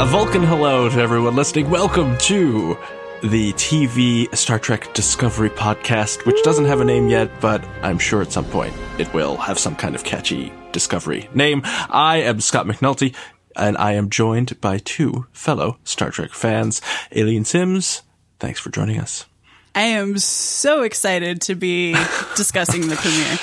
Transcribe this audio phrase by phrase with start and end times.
[0.00, 1.68] A Vulcan hello to everyone listening.
[1.68, 2.78] Welcome to
[3.22, 8.22] the TV Star Trek Discovery podcast, which doesn't have a name yet, but I'm sure
[8.22, 11.60] at some point it will have some kind of catchy Discovery name.
[11.64, 13.14] I am Scott McNulty,
[13.54, 16.80] and I am joined by two fellow Star Trek fans,
[17.12, 18.00] Aleen Simms.
[18.38, 19.26] Thanks for joining us.
[19.74, 21.92] I am so excited to be
[22.36, 23.38] discussing the premiere.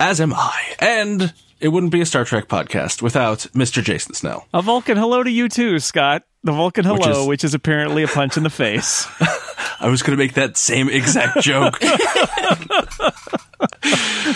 [0.00, 0.76] As am I.
[0.78, 3.82] And it wouldn't be a Star Trek podcast without Mr.
[3.82, 4.46] Jason Snell.
[4.52, 6.24] A Vulcan hello to you too, Scott.
[6.44, 9.06] The Vulcan hello, which is, which is apparently a punch in the face.
[9.80, 11.78] I was going to make that same exact joke.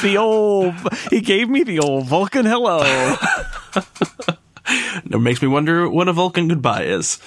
[0.02, 0.74] the old,
[1.10, 2.82] he gave me the old Vulcan hello.
[4.66, 7.20] it makes me wonder what a Vulcan goodbye is.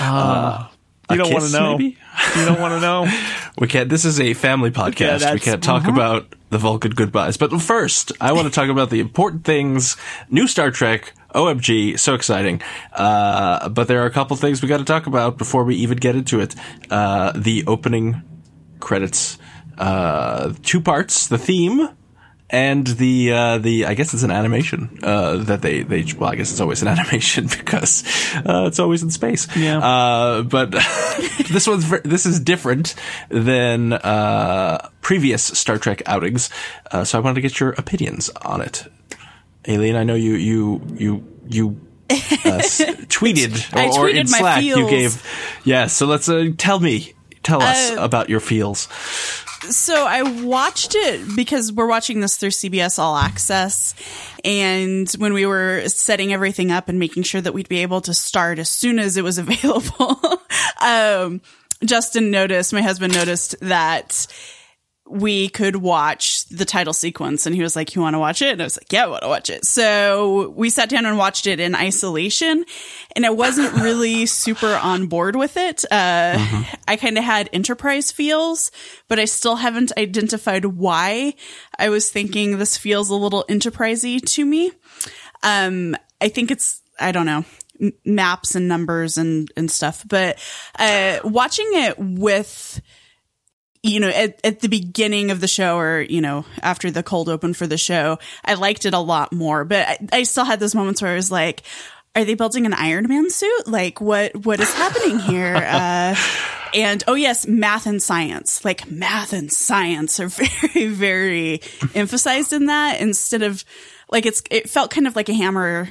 [0.00, 0.66] Uh, uh,
[1.10, 1.78] you don't want to know.
[1.78, 1.96] Maybe?
[2.36, 3.06] You don't want to know.
[3.58, 3.88] we can't.
[3.88, 5.20] This is a family podcast.
[5.20, 5.92] Yeah, we can't talk uh-huh.
[5.92, 7.36] about the Vulcan goodbyes.
[7.36, 9.96] But first, I want to talk about the important things.
[10.28, 11.14] New Star Trek.
[11.34, 12.60] OMG, so exciting.
[12.92, 15.96] Uh, but there are a couple things we got to talk about before we even
[15.96, 16.56] get into it.
[16.90, 18.22] Uh, the opening
[18.80, 19.38] credits,
[19.78, 21.88] uh, two parts, the theme,
[22.50, 26.34] and the uh, the I guess it's an animation uh, that they they well I
[26.34, 28.04] guess it's always an animation because
[28.36, 29.46] uh, it's always in space.
[29.56, 29.78] Yeah.
[29.78, 30.70] Uh, but
[31.50, 32.94] this one's this is different
[33.28, 36.50] than uh, previous Star Trek outings,
[36.90, 38.86] uh, so I wanted to get your opinions on it.
[39.64, 42.14] Aleen, I know you you you you uh,
[43.08, 45.22] tweeted or, or in Slack you gave
[45.64, 45.86] yeah.
[45.86, 48.88] So let's uh, tell me tell us about your feels.
[49.68, 53.94] So I watched it because we're watching this through CBS All Access.
[54.44, 58.14] And when we were setting everything up and making sure that we'd be able to
[58.14, 60.18] start as soon as it was available,
[60.80, 61.40] um,
[61.84, 64.26] Justin noticed, my husband noticed that
[65.10, 68.52] we could watch the title sequence and he was like, you want to watch it?
[68.52, 69.64] And I was like, yeah, I want to watch it.
[69.64, 72.64] So we sat down and watched it in isolation
[73.16, 75.84] and I wasn't really super on board with it.
[75.90, 76.74] Uh, mm-hmm.
[76.86, 78.70] I kind of had enterprise feels,
[79.08, 81.34] but I still haven't identified why
[81.76, 84.70] I was thinking this feels a little enterprisey to me.
[85.42, 87.44] Um, I think it's, I don't know,
[88.04, 90.38] maps and numbers and, and stuff, but,
[90.78, 92.80] uh, watching it with,
[93.82, 97.28] you know, at, at the beginning of the show or, you know, after the cold
[97.28, 100.60] open for the show, I liked it a lot more, but I, I still had
[100.60, 101.62] those moments where I was like,
[102.14, 103.66] are they building an Iron Man suit?
[103.66, 105.54] Like what, what is happening here?
[105.70, 106.16] Uh,
[106.72, 111.60] and oh yes, math and science, like math and science are very, very
[111.94, 113.64] emphasized in that instead of
[114.10, 115.88] like it's, it felt kind of like a hammer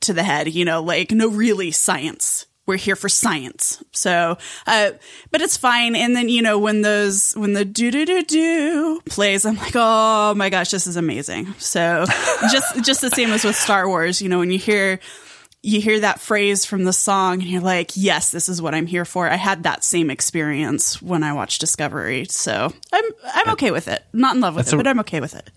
[0.00, 3.82] to the head, you know, like no really science we're here for science.
[3.92, 4.92] So, uh,
[5.30, 5.94] but it's fine.
[5.96, 9.72] And then, you know, when those, when the do do do do plays, I'm like,
[9.74, 11.52] oh my gosh, this is amazing.
[11.58, 12.06] So
[12.52, 15.00] just, just the same as with Star Wars, you know, when you hear,
[15.62, 18.86] you hear that phrase from the song and you're like, yes, this is what I'm
[18.86, 19.28] here for.
[19.28, 22.24] I had that same experience when I watched Discovery.
[22.30, 23.04] So I'm,
[23.34, 24.02] I'm okay with it.
[24.14, 25.50] Not in love with That's it, a- but I'm okay with it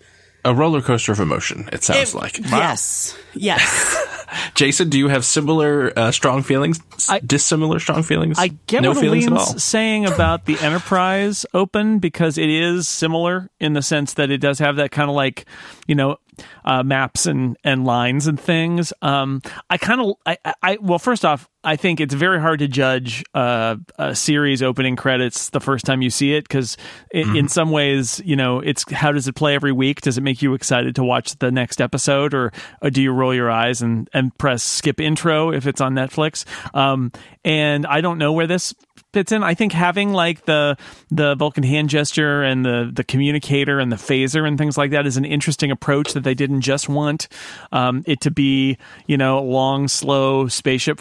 [0.44, 1.68] a roller coaster of emotion.
[1.72, 2.38] It sounds it, like.
[2.50, 2.58] Wow.
[2.58, 4.10] Yes, yes.
[4.54, 6.80] Jason, do you have similar uh, strong feelings?
[7.08, 8.38] I, dissimilar strong feelings?
[8.38, 13.50] I get no what feelings Lean's saying about the Enterprise Open because it is similar
[13.60, 15.46] in the sense that it does have that kind of like,
[15.86, 16.16] you know,
[16.64, 18.92] uh, maps and and lines and things.
[19.02, 19.40] Um,
[19.70, 23.24] I kind of I, I well, first off, I think it's very hard to judge
[23.34, 26.76] uh, a series opening credits the first time you see it because
[27.12, 27.36] mm-hmm.
[27.36, 30.02] in some ways, you know, it's how does it play every week?
[30.02, 32.52] Does it make you excited to watch the next episode, or,
[32.82, 36.44] or do you roll your eyes and and press skip intro if it's on Netflix?
[36.74, 37.12] Um,
[37.44, 38.74] and I don't know where this
[39.14, 39.42] fits in.
[39.42, 40.76] I think having like the
[41.10, 45.06] the Vulcan hand gesture and the the communicator and the phaser and things like that
[45.06, 47.28] is an interesting approach that they didn't just want
[47.72, 48.76] um, it to be
[49.06, 50.98] you know long slow spaceship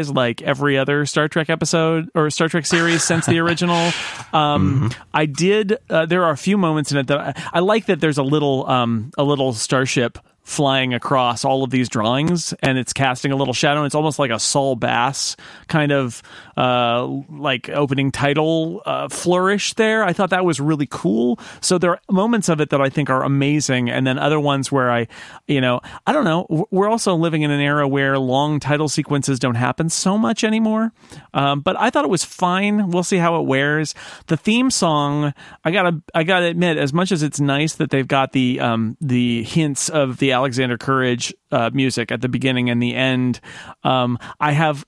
[0.00, 3.92] like every other Star Trek episode or Star Trek series since the original.
[4.32, 5.02] Um, mm-hmm.
[5.12, 5.76] I did.
[5.90, 8.22] Uh, there are a few moments in it that I, I like that there's a
[8.22, 13.36] little um, a little starship flying across all of these drawings and it's casting a
[13.36, 13.84] little shadow.
[13.84, 15.36] It's almost like a Saul Bass
[15.68, 16.22] kind of
[16.56, 20.04] uh, like opening title uh, flourish there.
[20.04, 21.38] I thought that was really cool.
[21.60, 24.70] So there are moments of it that I think are amazing, and then other ones
[24.70, 25.06] where I,
[25.46, 26.66] you know, I don't know.
[26.70, 30.92] We're also living in an era where long title sequences don't happen so much anymore.
[31.32, 32.90] Um, but I thought it was fine.
[32.90, 33.94] We'll see how it wears.
[34.26, 35.32] The theme song,
[35.64, 38.96] I gotta, I gotta admit, as much as it's nice that they've got the um,
[39.00, 43.40] the hints of the Alexander Courage uh, music at the beginning and the end,
[43.84, 44.84] um, I have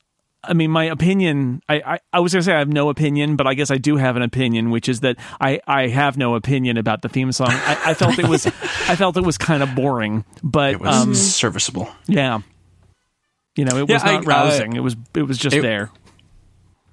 [0.47, 3.37] I mean, my opinion, I, I, I was going to say I have no opinion,
[3.37, 6.35] but I guess I do have an opinion, which is that I, I have no
[6.35, 7.49] opinion about the theme song.
[7.51, 8.47] I, I felt it was,
[8.89, 11.89] I felt it was kind of boring, but it was um, serviceable.
[12.07, 12.41] Yeah.
[13.57, 14.75] You know, it was not I, rousing.
[14.75, 15.91] Uh, it was it was just it, there.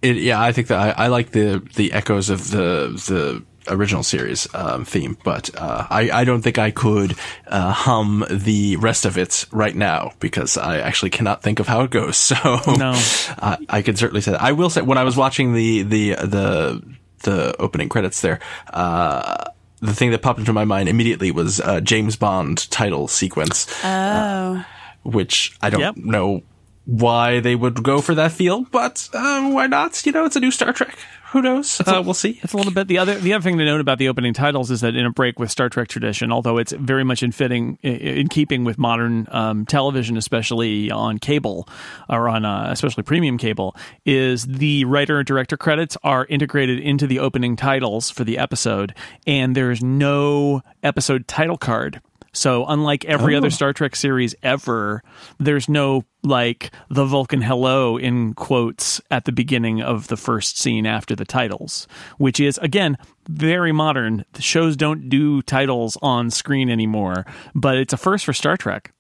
[0.02, 4.04] It, yeah, I think that I, I, like the the echoes of the the original
[4.04, 7.16] series um, theme, but uh, I, I don't think I could
[7.48, 11.82] uh, hum the rest of it right now because I actually cannot think of how
[11.82, 12.18] it goes.
[12.32, 12.36] So
[12.78, 12.94] no.
[12.94, 14.42] I, I can certainly say that.
[14.42, 18.40] I will say when I was watching the the the the opening credits there.
[18.72, 19.46] Uh,
[19.80, 23.68] the thing that popped into my mind immediately was uh, James Bond title sequence.
[23.84, 23.88] Oh.
[23.88, 24.64] Uh,
[25.04, 25.98] which I don't yep.
[25.98, 26.44] know
[26.86, 30.06] why they would go for that feel, but uh, why not?
[30.06, 30.98] You know, it's a new Star Trek.
[31.32, 31.80] Who knows?
[31.80, 32.40] Uh, we'll see.
[32.44, 34.70] It's a little bit the other the other thing to note about the opening titles
[34.70, 37.78] is that in a break with Star Trek tradition, although it's very much in fitting
[37.82, 41.70] in keeping with modern um, television, especially on cable
[42.10, 47.08] or on uh, especially premium cable, is the writer and director credits are integrated into
[47.08, 48.94] the opening titles for the episode,
[49.26, 52.02] and there's no episode title card
[52.34, 53.40] so unlike every oh.
[53.40, 55.04] other Star Trek series ever,
[55.40, 60.86] there's no like the Vulcan hello in quotes at the beginning of the first scene
[60.86, 61.88] after the titles,
[62.18, 62.98] which is again
[63.28, 64.26] very modern.
[64.34, 68.94] The shows don't do titles on screen anymore, but it's a first for Star Trek.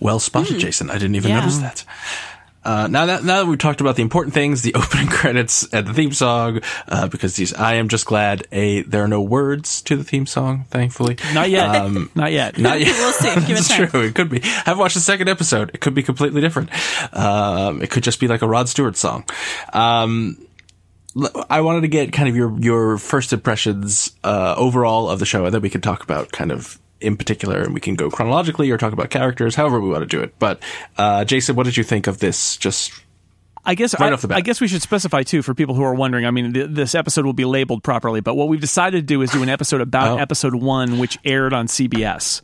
[0.00, 0.60] Well spotted, mm.
[0.60, 0.90] Jason.
[0.90, 1.40] I didn't even yeah.
[1.40, 1.84] notice that.
[2.68, 5.86] Uh, now that now that we've talked about the important things, the opening credits and
[5.86, 9.80] the theme song, uh, because these, I am just glad a there are no words
[9.82, 10.66] to the theme song.
[10.68, 11.74] Thankfully, not yet.
[11.74, 12.58] Um, not yet.
[12.58, 12.88] Not yet.
[12.88, 13.34] we'll see.
[13.46, 14.02] Give That's true.
[14.02, 14.42] It could be.
[14.66, 15.70] I've watched the second episode.
[15.72, 16.68] It could be completely different.
[17.16, 19.24] Um, it could just be like a Rod Stewart song.
[19.72, 20.36] Um,
[21.48, 25.46] I wanted to get kind of your your first impressions uh, overall of the show,
[25.46, 28.70] and then we can talk about kind of in particular, and we can go chronologically
[28.70, 30.34] or talk about characters, however we want to do it.
[30.38, 30.62] But
[30.96, 32.56] uh, Jason, what did you think of this?
[32.56, 32.92] Just
[33.64, 36.24] I guess right I, I, guess we should specify too for people who are wondering.
[36.24, 39.20] I mean, th- this episode will be labeled properly, but what we've decided to do
[39.20, 40.22] is do an episode about oh.
[40.22, 42.40] episode one, which aired on CBS.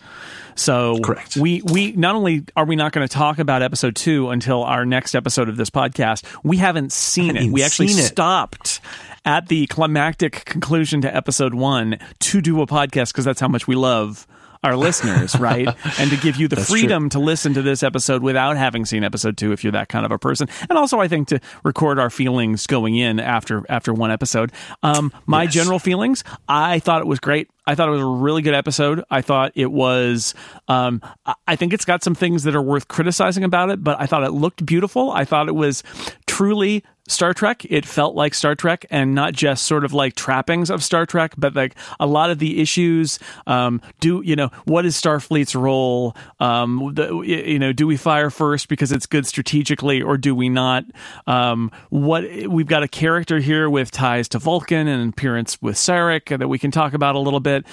[0.55, 1.37] So Correct.
[1.37, 4.85] we we not only are we not going to talk about episode two until our
[4.85, 7.51] next episode of this podcast, we haven't seen it.
[7.51, 8.81] We actually stopped
[9.25, 13.67] at the climactic conclusion to episode one to do a podcast because that's how much
[13.67, 14.27] we love
[14.65, 15.69] our listeners, right?
[15.99, 17.21] and to give you the That's freedom true.
[17.21, 20.11] to listen to this episode without having seen episode two, if you're that kind of
[20.11, 20.49] a person.
[20.69, 24.51] And also, I think to record our feelings going in after after one episode.
[24.83, 25.55] Um, my yes.
[25.55, 27.49] general feelings, I thought it was great.
[27.67, 29.05] I thought it was a really good episode.
[29.11, 30.35] I thought it was.
[30.69, 31.01] Um,
[31.47, 34.25] I think it's got some things that are worth criticizing about it, but I thought
[34.25, 35.11] it looked beautiful.
[35.11, 35.83] I thought it was
[36.27, 37.67] truly Star Trek.
[37.69, 41.35] It felt like Star Trek and not just sort of like trappings of Star Trek,
[41.37, 43.19] but like a lot of the issues.
[43.47, 46.17] Um, do, you know, what is Starfleet's role?
[46.41, 50.49] Um, the, you know, do we fire first because it's good strategically or do we
[50.49, 50.85] not?
[51.27, 56.37] Um, what we've got a character here with ties to Vulcan and appearance with Sarek
[56.39, 57.67] that we can talk about a little bit.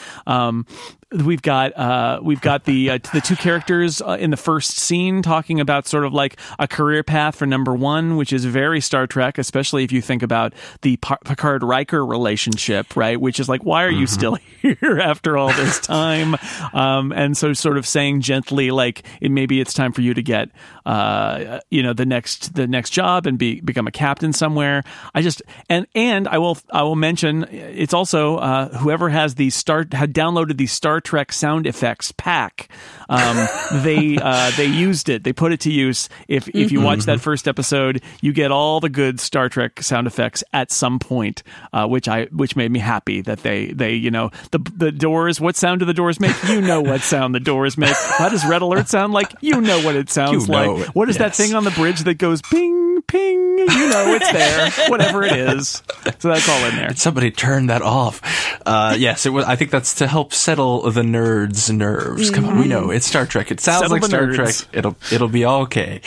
[1.13, 5.21] We've got uh, we've got the uh, the two characters uh, in the first scene
[5.21, 9.07] talking about sort of like a career path for number one, which is very Star
[9.07, 10.53] Trek, especially if you think about
[10.83, 13.19] the Picard Riker relationship, right?
[13.19, 14.13] Which is like, why are you mm-hmm.
[14.13, 16.37] still here after all this time?
[16.71, 20.23] um, and so, sort of saying gently, like, it, maybe it's time for you to
[20.23, 20.49] get,
[20.85, 24.85] uh, you know, the next the next job and be become a captain somewhere.
[25.13, 29.49] I just and and I will I will mention it's also uh, whoever has the
[29.49, 32.69] start had downloaded the Star Trek sound effects pack.
[33.09, 33.47] Um,
[33.83, 35.23] they uh, they used it.
[35.23, 36.07] They put it to use.
[36.27, 40.07] If if you watch that first episode, you get all the good Star Trek sound
[40.07, 41.43] effects at some point,
[41.73, 45.41] uh, which I which made me happy that they they you know the the doors.
[45.41, 46.35] What sound do the doors make?
[46.47, 47.95] You know what sound the doors make.
[48.17, 49.33] How does Red Alert sound like?
[49.41, 50.95] You know what it sounds you like.
[50.95, 51.37] What is yes.
[51.37, 53.57] that thing on the bridge that goes ping ping?
[53.59, 54.71] You know it's there.
[54.89, 55.83] Whatever it is.
[56.19, 56.95] So that's all in there.
[56.95, 58.21] Somebody turn that off.
[58.65, 59.45] Uh, yes, it was.
[59.45, 62.31] I think that's to help settle the nerds' nerves.
[62.31, 63.51] Come on, we know it's Star Trek.
[63.51, 64.35] It sounds Settle like Star nerds.
[64.35, 64.55] Trek.
[64.73, 66.01] It'll it'll be all okay.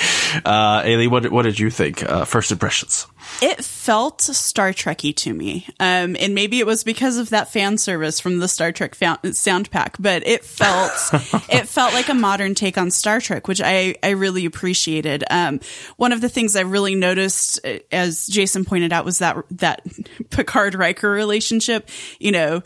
[0.45, 2.03] Uh, Ailey, what what did you think?
[2.03, 3.07] Uh, first impressions.
[3.43, 7.79] It felt Star Trekky to me, um, and maybe it was because of that fan
[7.79, 8.95] service from the Star Trek
[9.33, 9.97] sound pack.
[9.99, 10.93] But it felt
[11.51, 15.25] it felt like a modern take on Star Trek, which I I really appreciated.
[15.31, 15.61] Um,
[15.97, 19.83] one of the things I really noticed, uh, as Jason pointed out, was that that
[20.31, 21.89] Picard Riker relationship.
[22.19, 22.63] You know,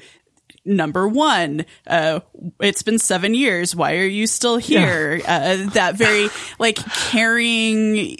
[0.68, 2.20] number one, uh,
[2.60, 3.74] it's been seven years.
[3.74, 5.16] Why are you still here?
[5.16, 5.66] Yeah.
[5.66, 8.18] Uh, that very like caring,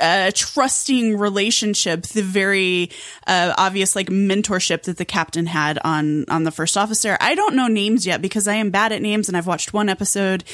[0.00, 2.90] uh, trusting relationship, the very
[3.26, 7.16] uh, obvious like mentorship that the captain had on on the first officer.
[7.20, 9.88] I don't know names yet because I am bad at names and I've watched one
[9.88, 10.44] episode,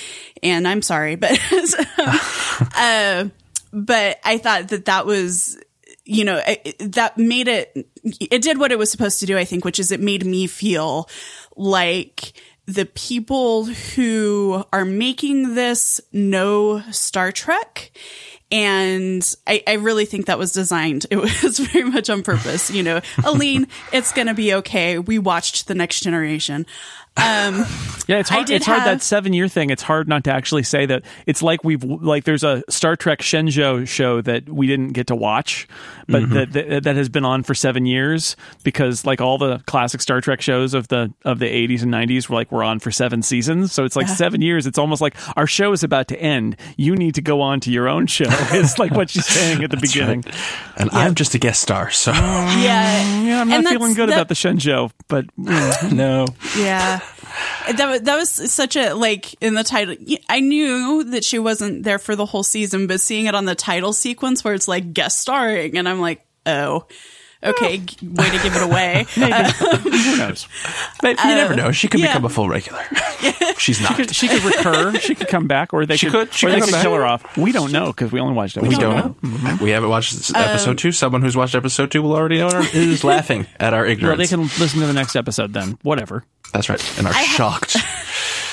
[0.42, 1.32] and I'm sorry, but
[2.76, 3.28] uh,
[3.72, 5.58] but I thought that that was
[6.04, 9.44] you know, it, that made it, it did what it was supposed to do, I
[9.44, 11.08] think, which is it made me feel
[11.56, 12.32] like
[12.66, 17.92] the people who are making this know Star Trek.
[18.52, 21.06] And I, I really think that was designed.
[21.12, 22.70] It was very much on purpose.
[22.70, 24.98] You know, Aleen, it's going to be okay.
[24.98, 26.66] We watched The Next Generation.
[27.14, 27.66] Um,
[28.08, 28.48] yeah, it's hard.
[28.48, 29.68] It's hard have, that seven year thing.
[29.68, 31.02] It's hard not to actually say that.
[31.26, 35.14] It's like we've like there's a Star Trek Shenzhou show that we didn't get to
[35.14, 35.68] watch,
[36.08, 36.34] but mm-hmm.
[36.34, 40.22] that, that, that has been on for seven years because like all the classic Star
[40.22, 43.22] Trek shows of the of the 80s and 90s were like we're on for seven
[43.22, 43.72] seasons.
[43.72, 44.14] So it's like yeah.
[44.14, 44.66] seven years.
[44.66, 46.56] It's almost like our show is about to end.
[46.78, 48.26] You need to go on to your own show.
[48.62, 50.22] It's like what she's saying at the beginning.
[50.22, 50.34] Right.
[50.76, 50.98] And yeah.
[50.98, 53.40] I'm just a guest star, so yeah, yeah.
[53.40, 56.26] I'm not feeling good that, about the Shenzhou, but no,
[56.56, 57.01] yeah
[57.76, 59.96] that was, that was such a like in the title.
[60.28, 63.54] I knew that she wasn't there for the whole season, but seeing it on the
[63.54, 66.86] title sequence where it's like guest starring, and I'm like, oh.
[67.44, 69.06] Okay, way to give it away.
[69.16, 70.46] Uh, Who knows?
[71.00, 71.72] But you uh, never know.
[71.72, 72.08] She could yeah.
[72.08, 72.82] become a full regular.
[73.58, 73.90] She's not.
[73.90, 74.94] She could, she could, recur.
[74.94, 76.94] She could come back, or they she could, could she or could they could kill
[76.94, 77.36] her off.
[77.36, 78.76] We don't know because we only watched episode.
[78.76, 79.16] We don't know.
[79.22, 79.64] Mm-hmm.
[79.64, 80.92] We haven't watched episode um, two.
[80.92, 82.48] Someone who's watched episode two will already know.
[82.72, 84.18] Is laughing at our ignorance.
[84.18, 85.78] Well, they can listen to the next episode then.
[85.82, 86.24] Whatever.
[86.52, 87.76] That's right, and are I shocked.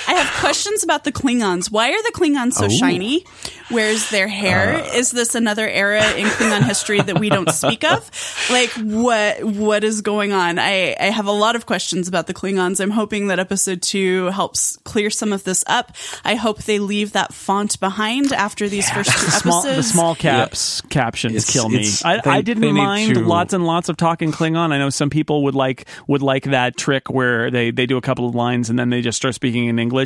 [0.09, 1.69] I have questions about the Klingons.
[1.69, 2.69] Why are the Klingons so oh.
[2.69, 3.25] shiny?
[3.69, 4.77] Where's their hair?
[4.77, 8.09] Uh, is this another era in Klingon history that we don't speak of?
[8.49, 10.57] Like what what is going on?
[10.57, 12.81] I, I have a lot of questions about the Klingons.
[12.81, 15.95] I'm hoping that episode two helps clear some of this up.
[16.25, 18.95] I hope they leave that font behind after these yeah.
[18.95, 19.41] first two episodes.
[19.43, 20.89] Small, the small caps yeah.
[20.89, 21.87] captions it's, kill me.
[22.03, 23.21] I, they, I, didn't mind to...
[23.21, 24.71] lots and lots of talking Klingon.
[24.71, 28.01] I know some people would like would like that trick where they, they do a
[28.01, 29.98] couple of lines and then they just start speaking in English.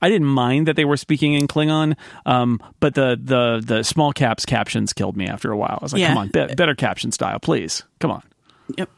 [0.00, 4.12] I didn't mind that they were speaking in Klingon, um, but the the the small
[4.12, 5.78] caps captions killed me after a while.
[5.80, 6.08] I was like, yeah.
[6.08, 7.84] come on, be- better caption style, please.
[7.98, 8.22] Come on.
[8.76, 8.88] Yep.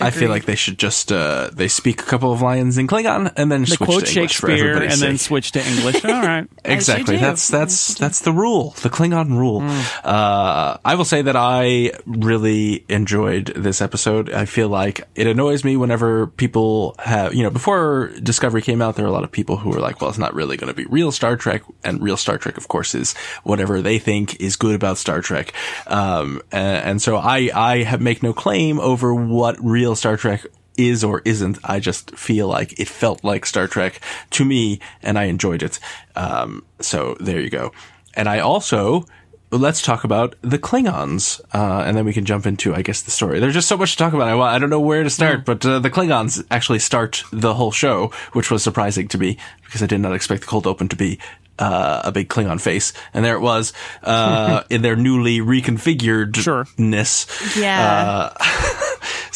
[0.00, 3.32] I feel like they should just uh, they speak a couple of lines in Klingon
[3.36, 5.00] and then they switch quote to Shakespeare and sake.
[5.00, 6.04] then switch to English.
[6.04, 7.16] All right, exactly.
[7.16, 9.62] That's that's that's the rule, the Klingon rule.
[9.62, 10.04] Mm.
[10.04, 14.30] Uh, I will say that I really enjoyed this episode.
[14.30, 18.96] I feel like it annoys me whenever people have you know before Discovery came out,
[18.96, 20.76] there were a lot of people who were like, "Well, it's not really going to
[20.76, 24.56] be real Star Trek," and real Star Trek, of course, is whatever they think is
[24.56, 25.54] good about Star Trek.
[25.86, 30.16] Um, and, and so I I have make no claim over what real real Star
[30.16, 30.44] Trek
[30.76, 31.58] is or isn't.
[31.62, 34.00] I just feel like it felt like Star Trek
[34.30, 35.78] to me and I enjoyed it.
[36.16, 37.70] Um, so there you go.
[38.14, 39.04] And I also,
[39.52, 43.12] let's talk about the Klingons, uh, and then we can jump into, I guess, the
[43.12, 43.38] story.
[43.38, 44.26] There's just so much to talk about.
[44.26, 45.44] I, I don't know where to start, mm.
[45.44, 49.84] but uh, the Klingons actually start the whole show, which was surprising to me because
[49.84, 51.20] I did not expect the cold open to be
[51.60, 57.30] uh, a big Klingon face, and there it was uh, in their newly reconfiguredness.
[57.52, 57.62] Sure.
[57.62, 58.32] Yeah.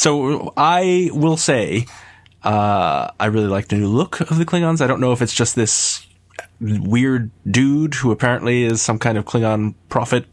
[0.01, 1.85] So I will say,
[2.43, 4.81] uh, I really like the new look of the Klingons.
[4.81, 6.07] I don't know if it's just this
[6.59, 10.25] weird dude who apparently is some kind of Klingon prophet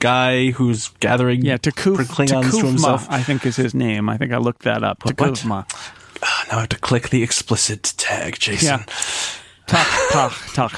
[0.00, 3.06] guy who's gathering yeah Takuf, Klingons T'Kuvma, to himself.
[3.10, 4.08] I think is his name.
[4.08, 5.00] I think I looked that up.
[5.00, 5.68] T'Kuvma.
[6.22, 8.80] Uh, now I have to click the explicit tag, Jason.
[8.80, 8.84] Yeah.
[9.66, 10.72] Tak tak tak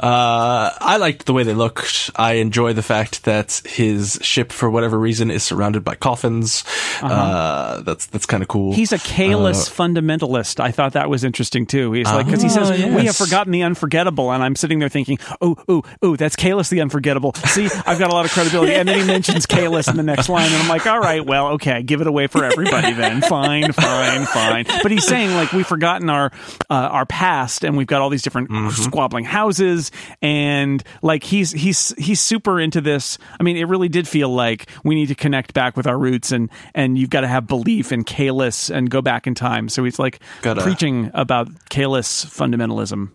[0.00, 2.10] Uh, I liked the way they looked.
[2.14, 6.62] I enjoy the fact that his ship, for whatever reason, is surrounded by coffins.
[7.02, 7.06] Uh-huh.
[7.12, 8.74] Uh, that's that's kind of cool.
[8.74, 10.60] He's a Kahless uh, fundamentalist.
[10.60, 11.92] I thought that was interesting too.
[11.92, 12.94] He's like because he says yes.
[12.94, 16.68] we have forgotten the unforgettable, and I'm sitting there thinking, oh, oh, oh, that's Kahless
[16.68, 17.32] the unforgettable.
[17.34, 20.28] See, I've got a lot of credibility, and then he mentions Kahless in the next
[20.28, 23.20] line, and I'm like, all right, well, okay, give it away for everybody then.
[23.28, 24.64] fine, fine, fine.
[24.82, 26.30] But he's saying like we've forgotten our
[26.70, 28.68] uh, our past, and we've got all these different mm-hmm.
[28.70, 29.90] squabbling houses
[30.22, 33.18] and like he's he's he's super into this.
[33.38, 36.32] I mean, it really did feel like we need to connect back with our roots,
[36.32, 39.68] and and you've got to have belief in Kahless and go back in time.
[39.68, 43.10] So he's like Gotta preaching about Kahless fundamentalism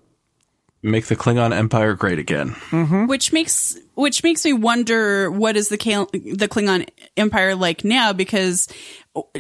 [0.84, 2.50] make the Klingon Empire great again.
[2.70, 3.08] Mm-hmm.
[3.08, 8.68] Which makes which makes me wonder what is the the Klingon Empire like now because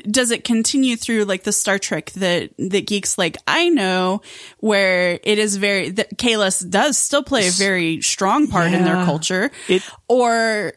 [0.09, 4.21] does it continue through like the Star Trek that that geeks like I know
[4.59, 8.77] where it is very that Kahless does still play a very strong part yeah.
[8.77, 10.73] in their culture it, or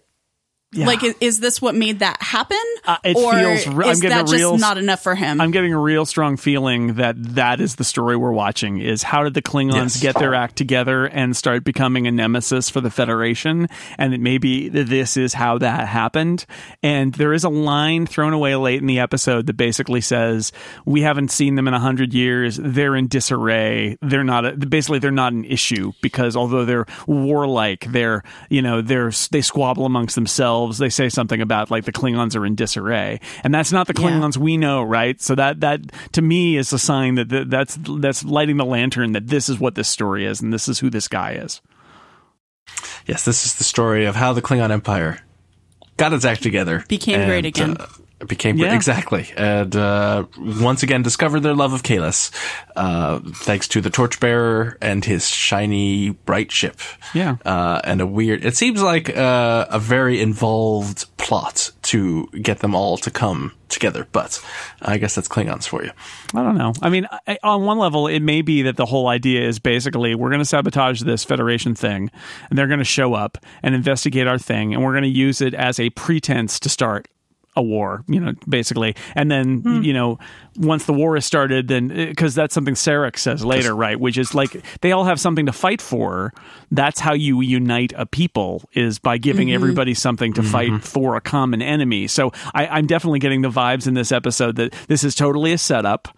[0.77, 0.87] yeah.
[0.87, 2.57] Like, is, is, this what made that happen?
[2.85, 3.67] Uh, it or feels.
[3.67, 5.41] Re- is that real, just not enough for him?
[5.41, 8.79] I'm getting a real strong feeling that that is the story we're watching.
[8.81, 10.01] Is how did the Klingons yes.
[10.01, 13.69] get their act together and start becoming a nemesis for the Federation?
[13.99, 16.47] And that maybe this is how that happened.
[16.83, 20.53] And there is a line thrown away late in the episode that basically says,
[20.85, 22.59] "We haven't seen them in a hundred years.
[22.61, 23.97] They're in disarray.
[24.03, 24.45] They're not.
[24.45, 29.41] A, basically, they're not an issue because although they're warlike, they're you know they're they
[29.41, 33.55] squabble amongst themselves." Themselves, they say something about like the Klingons are in disarray, and
[33.55, 34.43] that's not the Klingons yeah.
[34.43, 35.21] we know, right?
[35.21, 35.81] So that that
[36.13, 39.59] to me is a sign that th- that's that's lighting the lantern that this is
[39.59, 41.61] what this story is, and this is who this guy is.
[43.07, 45.21] Yes, this is the story of how the Klingon Empire
[45.97, 47.77] got its act together, became and, great again.
[47.79, 47.87] Uh,
[48.25, 48.75] became yeah.
[48.75, 49.31] exactly.
[49.37, 52.31] And uh, once again discovered their love of Kahless
[52.75, 56.79] uh, thanks to the torchbearer and his shiny bright ship.
[57.13, 57.37] Yeah.
[57.45, 62.75] Uh, and a weird it seems like uh, a very involved plot to get them
[62.75, 64.43] all to come together but
[64.81, 65.91] I guess that's Klingons for you.
[66.35, 66.73] I don't know.
[66.81, 70.15] I mean I, on one level it may be that the whole idea is basically
[70.15, 72.11] we're going to sabotage this Federation thing
[72.49, 75.43] and they're going to show up and investigate our thing and we're going to use
[75.43, 77.09] it as a pretense to start
[77.57, 78.95] a war, you know, basically.
[79.15, 79.83] And then, hmm.
[79.83, 80.19] you know,
[80.59, 83.99] once the war is started, then because that's something Sarek says later, right?
[83.99, 86.33] Which is like they all have something to fight for.
[86.71, 89.55] That's how you unite a people is by giving mm-hmm.
[89.55, 90.51] everybody something to mm-hmm.
[90.51, 92.07] fight for a common enemy.
[92.07, 95.59] So I, am definitely getting the vibes in this episode that this is totally a
[95.59, 96.09] setup,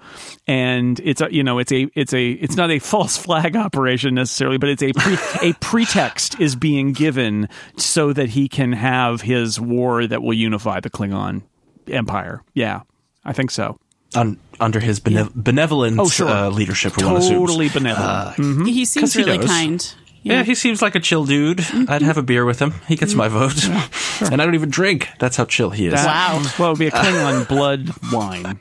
[0.46, 4.14] and it's a you know it's a it's a it's not a false flag operation
[4.14, 5.16] necessarily, but it's a pre,
[5.50, 10.80] a pretext is being given so that he can have his war that will unify
[10.80, 11.42] the Klingon
[11.88, 12.42] empire.
[12.54, 12.82] Yeah,
[13.24, 13.78] I think so
[14.14, 15.28] un, under his bene- yeah.
[15.34, 16.28] benevolent oh, sure.
[16.28, 16.94] uh, leadership.
[16.94, 18.10] Totally benevolent.
[18.10, 18.64] Uh, mm-hmm.
[18.64, 19.94] He seems really he kind.
[20.22, 20.34] Yeah.
[20.34, 20.42] yeah.
[20.42, 21.58] he seems like a chill dude.
[21.58, 21.90] Mm-hmm.
[21.90, 22.74] I'd have a beer with him.
[22.86, 23.18] He gets mm-hmm.
[23.18, 23.64] my vote.
[23.64, 24.32] Yeah, sure.
[24.32, 25.08] And I don't even drink.
[25.18, 25.94] That's how chill he is.
[25.94, 26.52] That, wow.
[26.58, 28.60] Well, it would be a Klingon blood wine.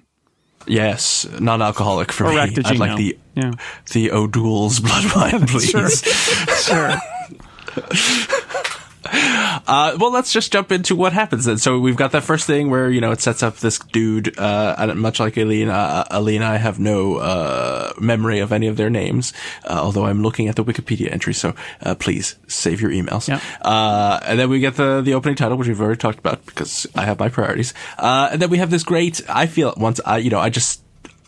[0.67, 2.37] Yes, non-alcoholic for me.
[2.37, 3.53] I'd like the yeah.
[3.93, 5.69] the O'Doul's blood wine, please.
[5.69, 5.89] sure.
[6.57, 6.93] sure.
[9.67, 11.57] Uh, well, let's just jump into what happens then.
[11.57, 14.93] So we've got that first thing where, you know, it sets up this dude, uh,
[14.95, 19.33] much like Alina, uh, Alina, I have no, uh, memory of any of their names,
[19.65, 21.33] uh, although I'm looking at the Wikipedia entry.
[21.33, 23.27] So, uh, please save your emails.
[23.27, 23.41] Yeah.
[24.25, 27.03] and then we get the, the opening title, which we've already talked about because I
[27.03, 27.73] have my priorities.
[27.97, 30.81] and then we have this great, I feel once I, you know, I just,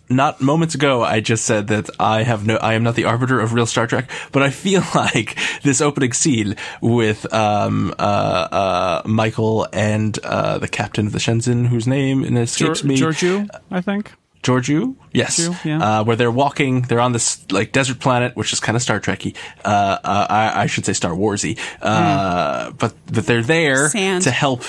[0.09, 3.39] not moments ago, I just said that I have no, I am not the arbiter
[3.39, 9.01] of real Star Trek, but I feel like this opening scene with, um, uh, uh,
[9.05, 12.97] Michael and, uh, the captain of the Shenzhen, whose name escapes me.
[12.97, 14.11] Georgiou, I think.
[14.41, 15.99] Georgiou, yes, Georgiou, yeah.
[15.99, 18.99] uh, where they're walking, they're on this like desert planet, which is kind of Star
[18.99, 19.35] Trekky.
[19.65, 22.77] Uh, uh, I, I, should say Star Warsy, mm.
[22.77, 24.23] but that they're there Sand.
[24.23, 24.63] to help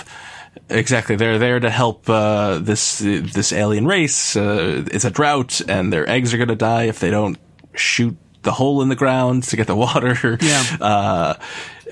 [0.69, 4.37] Exactly, they're there to help uh, this this alien race.
[4.37, 7.39] Uh, it's a drought, and their eggs are going to die if they don't
[7.75, 10.39] shoot the hole in the ground to get the water.
[10.41, 10.77] Yeah.
[10.81, 11.35] Uh,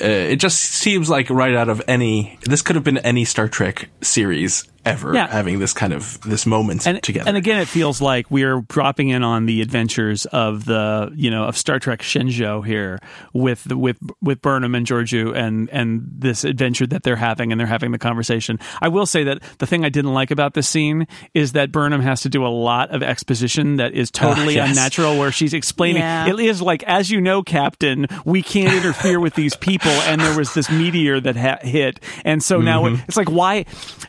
[0.01, 2.39] it just seems like right out of any.
[2.45, 5.27] This could have been any Star Trek series ever yeah.
[5.27, 7.29] having this kind of this moment and, together.
[7.29, 11.45] And again, it feels like we're dropping in on the adventures of the you know
[11.45, 12.99] of Star Trek Shenzhou here
[13.33, 17.61] with the, with with Burnham and Georgiou and and this adventure that they're having and
[17.61, 18.59] they're having the conversation.
[18.81, 22.01] I will say that the thing I didn't like about this scene is that Burnham
[22.01, 24.71] has to do a lot of exposition that is totally uh, yes.
[24.71, 26.29] unnatural, where she's explaining yeah.
[26.29, 30.37] it is like as you know, Captain, we can't interfere with these people, and there
[30.37, 33.03] was this meteor that ha- hit, and so now mm-hmm.
[33.07, 33.65] it's like why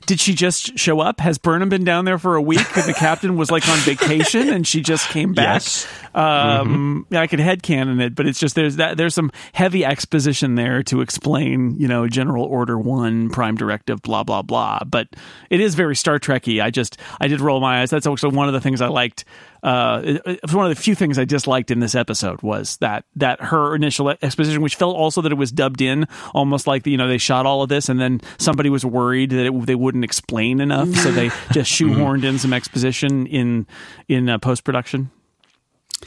[0.05, 1.19] did she just show up?
[1.19, 4.49] Has Burnham been down there for a week and the captain was like on vacation
[4.49, 5.55] and she just came back?
[5.55, 5.87] Yes.
[6.13, 7.15] Um, mm-hmm.
[7.15, 11.01] I could headcanon it, but it's just there's that there's some heavy exposition there to
[11.01, 14.79] explain, you know, General Order One, Prime Directive, blah blah blah.
[14.85, 15.07] But
[15.49, 16.61] it is very Star Trekky.
[16.61, 17.89] I just I did roll my eyes.
[17.89, 19.25] That's also one of the things I liked
[19.63, 23.05] uh, it, was one of the few things I disliked in this episode was that
[23.15, 26.97] that her initial exposition, which felt also that it was dubbed in, almost like you
[26.97, 30.03] know they shot all of this and then somebody was worried that it, they wouldn't
[30.03, 33.67] explain enough, so they just shoehorned in some exposition in
[34.07, 35.11] in uh, post production.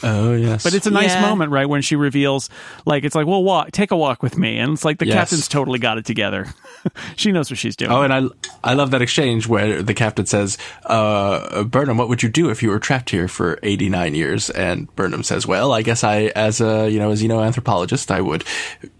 [0.02, 1.20] Oh yes, but it's a nice yeah.
[1.20, 1.68] moment, right?
[1.68, 2.48] When she reveals,
[2.86, 5.14] like, it's like, well, walk, take a walk with me, and it's like the yes.
[5.14, 6.46] captain's totally got it together.
[7.16, 7.92] she knows what she's doing.
[7.92, 8.22] Oh, and I,
[8.64, 12.62] I love that exchange where the captain says, uh, "Burnham, what would you do if
[12.62, 16.32] you were trapped here for eighty nine years?" And Burnham says, "Well, I guess I,
[16.34, 18.44] as a, you know, as you know, anthropologist, I would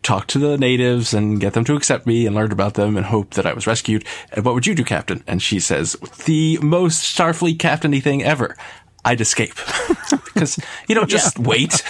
[0.02, 3.06] talk to the natives and get them to accept me and learn about them and
[3.06, 4.04] hope that I was rescued.
[4.32, 8.56] And what would you do, Captain?" And she says, "The most Starfleet captainy thing ever."
[9.04, 9.54] I'd escape
[10.34, 11.44] because you don't just yeah.
[11.44, 11.82] wait.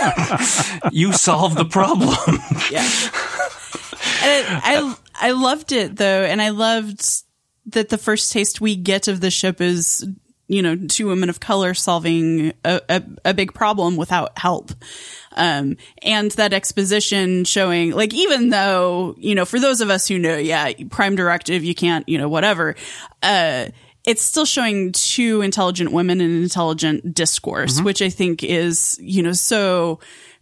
[0.93, 2.17] you solve the problem.
[2.71, 2.89] yeah.
[4.25, 7.23] And I I loved it though, and I loved
[7.67, 10.07] that the first taste we get of the ship is
[10.49, 14.73] you know two women of color solving a, a, a big problem without help.
[15.35, 20.19] Um, and that exposition showing, like, even though, you know, for those of us who
[20.19, 22.75] know, yeah, prime directive, you can't, you know, whatever,
[23.23, 23.69] uh,
[24.05, 27.85] it's still showing two intelligent women in an intelligent discourse, mm-hmm.
[27.85, 30.01] which I think is, you know, so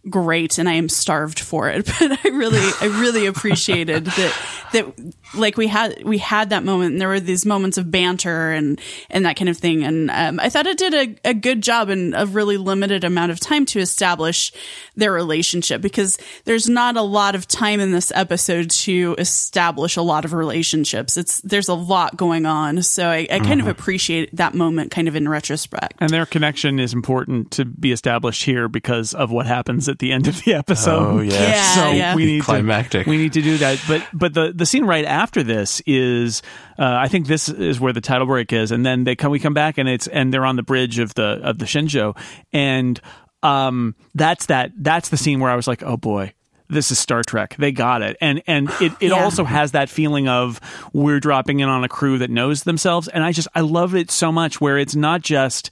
[0.09, 1.85] great and I am starved for it.
[1.99, 4.37] But I really, I really appreciated that,
[4.73, 8.51] that like we had we had that moment and there were these moments of banter
[8.51, 9.83] and and that kind of thing.
[9.83, 13.31] And um, i thought it did a, a good job in a really limited amount
[13.31, 14.51] of time to establish
[14.95, 20.01] their relationship because there's not a lot of time in this episode to establish a
[20.01, 21.17] lot of relationships.
[21.17, 22.83] It's there's a lot going on.
[22.83, 23.61] So i, I kind mm-hmm.
[23.61, 25.95] of appreciate that moment kind of in retrospect.
[25.99, 30.11] And their connection is important to be established here because of what happens at the
[30.11, 30.91] end of the episode.
[30.91, 32.15] Oh yeah, yeah so yeah.
[32.15, 33.05] we need climactic.
[33.05, 33.81] to, we need to do that.
[33.87, 36.41] But but the the scene right after this is
[36.79, 39.39] uh, I think this is where the title break is, and then they come we
[39.39, 42.17] come back and it's and they're on the bridge of the of the Shenzhou,
[42.51, 42.99] and
[43.43, 46.33] um that's that that's the scene where I was like, oh boy,
[46.71, 47.55] this is Star Trek.
[47.57, 48.17] They got it.
[48.21, 49.23] And and it, it yeah.
[49.23, 50.59] also has that feeling of
[50.93, 53.07] we're dropping in on a crew that knows themselves.
[53.07, 55.69] And I just I love it so much where it's not just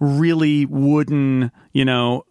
[0.00, 2.24] really wooden, you know,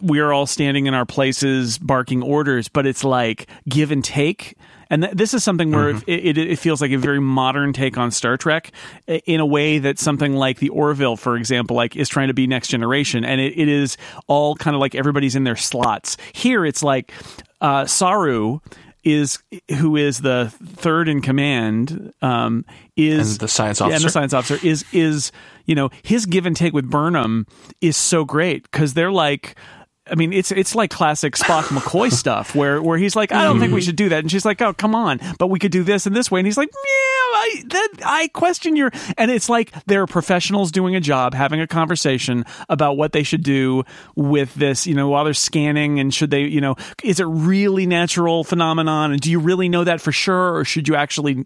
[0.00, 4.55] we're all standing in our places barking orders, but it's like give and take
[4.90, 6.10] and th- this is something where mm-hmm.
[6.10, 8.72] it, it, it, feels like a very modern take on Star Trek
[9.06, 12.46] in a way that something like the Orville, for example, like is trying to be
[12.46, 13.24] next generation.
[13.24, 13.96] And it, it is
[14.26, 16.16] all kind of like everybody's in their slots.
[16.32, 17.12] Here it's like
[17.60, 18.60] uh, Saru
[19.06, 19.38] is
[19.78, 22.64] who is the third in command um,
[22.96, 25.30] is and the science officer and the science officer is is
[25.64, 27.46] you know his give and take with Burnham
[27.80, 29.54] is so great because they're like
[30.08, 33.58] I mean, it's it's like classic Spock McCoy stuff where where he's like, I don't
[33.58, 33.86] think we mm-hmm.
[33.86, 36.14] should do that, and she's like, Oh, come on, but we could do this and
[36.14, 40.06] this way, and he's like, Yeah, I that I question your, and it's like they're
[40.06, 44.94] professionals doing a job, having a conversation about what they should do with this, you
[44.94, 49.20] know, while they're scanning, and should they, you know, is it really natural phenomenon, and
[49.20, 51.44] do you really know that for sure, or should you actually,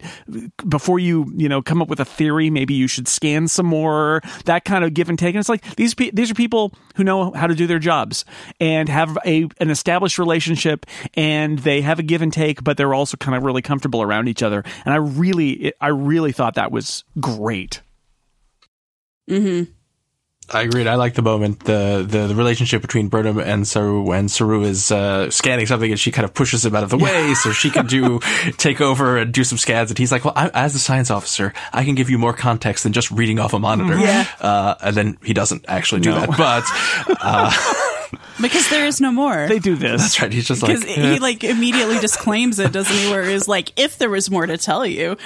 [0.67, 4.21] before you you know come up with a theory, maybe you should scan some more,
[4.45, 7.31] that kind of give and take, and it's like these these are people who know
[7.31, 8.25] how to do their jobs
[8.59, 12.93] and have a an established relationship and they have a give and take, but they're
[12.93, 14.63] also kind of really comfortable around each other.
[14.85, 17.81] And I really, I really thought that was great.
[19.27, 19.63] Hmm.
[20.53, 20.87] I agreed.
[20.87, 24.91] I like the moment the, the, the relationship between Burnham and Saru when Saru is
[24.91, 27.69] uh, scanning something and she kind of pushes him out of the way so she
[27.69, 28.19] can do
[28.57, 31.53] take over and do some scans and he's like, well, I, as a science officer,
[31.71, 33.97] I can give you more context than just reading off a monitor.
[33.97, 34.27] Yeah.
[34.41, 36.19] Uh, and then he doesn't actually do no.
[36.19, 37.17] that, but.
[37.23, 37.51] Uh,
[38.41, 39.47] because there is no more.
[39.47, 40.01] They do this.
[40.01, 40.33] That's right.
[40.33, 43.09] He's just like because he like immediately disclaims it, doesn't he?
[43.09, 45.17] Where is like, if there was more to tell you.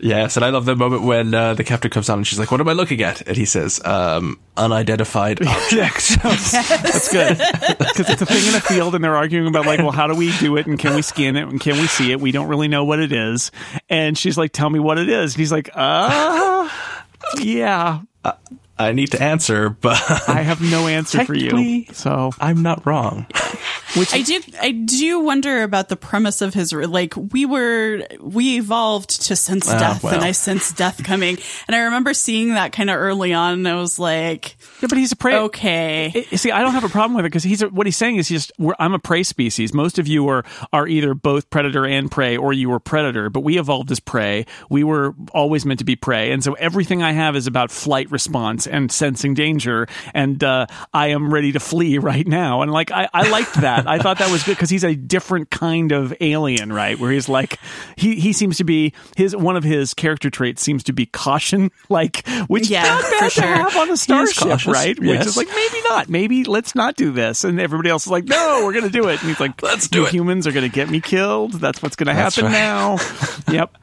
[0.00, 2.50] Yes, and I love the moment when uh, the captain comes on and she's like,
[2.50, 7.38] "What am I looking at?" And he says, um, "Unidentified object." That's good
[7.78, 10.14] because it's a thing in a field, and they're arguing about like, well, how do
[10.14, 12.20] we do it, and can we scan it, and can we see it?
[12.20, 13.52] We don't really know what it is.
[13.88, 16.68] And she's like, "Tell me what it is." And he's like, "Uh,
[17.38, 18.32] yeah." Uh,
[18.78, 21.84] I need to answer, but I have no answer for you.
[21.92, 23.26] So I'm not wrong.
[23.96, 28.56] Which I do, I do wonder about the premise of his like we were we
[28.56, 30.14] evolved to sense uh, death, well.
[30.14, 33.68] and I sense death coming, and I remember seeing that kind of early on, and
[33.68, 35.36] I was like, yeah, but he's a prey.
[35.36, 37.96] Okay, it, see, I don't have a problem with it because he's a, what he's
[37.96, 39.72] saying is he's just I'm a prey species.
[39.72, 43.40] Most of you are are either both predator and prey, or you were predator, but
[43.40, 44.46] we evolved as prey.
[44.68, 48.10] We were always meant to be prey, and so everything I have is about flight
[48.10, 52.62] response and sensing danger, and uh, I am ready to flee right now.
[52.62, 53.86] And like I, I liked that.
[53.86, 56.98] I thought that was good because he's a different kind of alien, right?
[56.98, 57.58] Where he's like
[57.96, 61.70] he he seems to be his one of his character traits seems to be caution,
[61.88, 63.44] like which yeah, not bad to sure.
[63.44, 64.96] have on a starship, right?
[65.00, 65.18] Yes.
[65.18, 68.24] Which is like maybe not, maybe let's not do this, and everybody else is like,
[68.24, 70.12] no, we're gonna do it, and he's like, let's do it.
[70.12, 71.52] Humans are gonna get me killed.
[71.52, 72.52] That's what's gonna happen right.
[72.52, 72.98] now.
[73.50, 73.76] yep.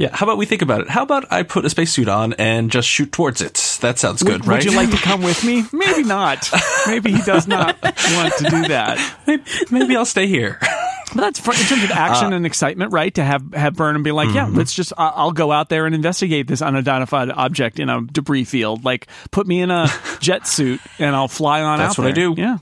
[0.00, 0.88] Yeah, how about we think about it?
[0.88, 3.76] How about I put a spacesuit on and just shoot towards it?
[3.82, 4.64] That sounds good, would, right?
[4.64, 5.64] Would you like to come with me?
[5.74, 6.48] Maybe not.
[6.86, 9.16] Maybe he does not want to do that.
[9.26, 10.58] Maybe, maybe I'll stay here.
[11.14, 13.12] But that's for, in terms of action uh, and excitement, right?
[13.14, 14.36] To have have Burnham be like, mm-hmm.
[14.36, 18.44] yeah, let's just I'll go out there and investigate this unidentified object in a debris
[18.44, 18.84] field.
[18.84, 19.88] Like, put me in a
[20.20, 21.86] jet suit and I'll fly on that's out.
[21.88, 22.30] That's what there.
[22.30, 22.40] I do.
[22.40, 22.58] Yeah.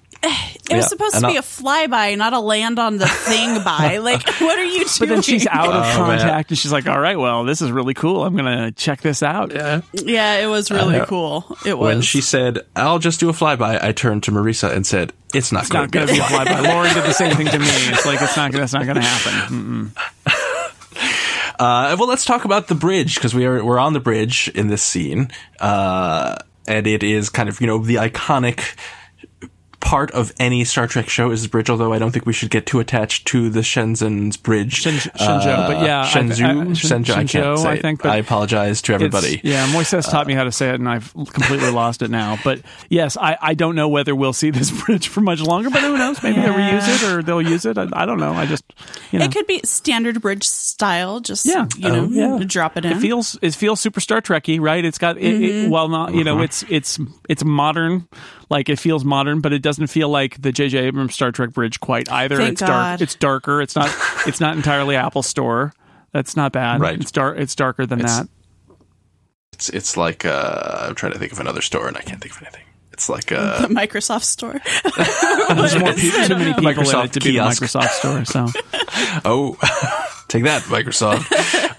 [0.71, 3.99] It was supposed to be I'll, a flyby, not a land on the thing by.
[3.99, 4.89] Like, what are you doing?
[4.99, 6.45] But then she's out of oh, contact, man.
[6.49, 8.25] and she's like, "All right, well, this is really cool.
[8.25, 11.45] I'm gonna check this out." Yeah, yeah, it was really uh, cool.
[11.65, 11.95] It was.
[11.95, 15.53] When she said, "I'll just do a flyby," I turned to Marisa and said, "It's
[15.53, 17.67] not, it's not going to be a flyby." Lauren did the same thing to me.
[17.67, 18.53] It's like it's not.
[18.53, 19.93] That's not going to happen.
[21.59, 24.69] Uh, well, let's talk about the bridge because we are we're on the bridge in
[24.69, 26.37] this scene, uh,
[26.69, 28.77] and it is kind of you know the iconic
[29.81, 31.71] part of any Star Trek show is the bridge.
[31.71, 34.75] Although I don't think we should get too attached to the Shenzhen's bridge.
[34.75, 37.11] Shen- Shenzhou, uh, but yeah, Shenzhou, I- I- uh, Shen- Shenzhou.
[37.17, 37.69] I can't say.
[37.69, 39.35] I think, but I apologize to everybody.
[39.35, 42.39] It's- yeah, Moises taught me how to say it, and I've completely lost it now.
[42.45, 45.81] But yes, I, I don't know whether we'll see this bridge for much longer, but
[45.81, 46.23] who knows?
[46.23, 46.81] Maybe they'll Yeah.
[46.81, 47.79] reuse it or they'll use it.
[47.79, 48.33] I, I don't know.
[48.33, 48.65] I just,
[49.13, 49.25] you know.
[49.25, 51.21] It could be standard bridge style.
[51.21, 51.67] Just Yeah.
[51.77, 52.45] you know, Oh, yeah.
[52.45, 52.93] drop it in.
[52.93, 54.85] It feels it feels super Star Trekky, right?
[54.85, 55.71] It's got it, it, mm-hmm.
[55.71, 56.45] well, not you know, uh-huh.
[56.45, 58.09] it's it's it's modern,
[58.51, 60.79] like it feels modern, but it doesn't feel like the J.J.
[60.79, 62.37] Abrams Star Trek bridge quite either.
[62.37, 62.69] Thank it's God.
[62.69, 63.01] dark.
[63.01, 63.61] It's darker.
[63.63, 63.95] It's not.
[64.27, 65.73] it's not entirely Apple Store.
[66.13, 66.81] That's not bad.
[66.81, 67.01] Right.
[67.01, 67.39] It's dark.
[67.39, 68.29] It's darker than It's- that.
[69.53, 72.33] It's it's like uh, I'm trying to think of another store and I can't think
[72.37, 72.63] of anything.
[72.93, 74.53] It's like uh, the Microsoft store.
[75.57, 77.39] There's more people, too many people in Microsoft it to be the.
[77.39, 78.25] Microsoft Store.
[78.25, 78.47] So
[79.25, 79.57] oh,
[80.29, 81.31] take that, Microsoft.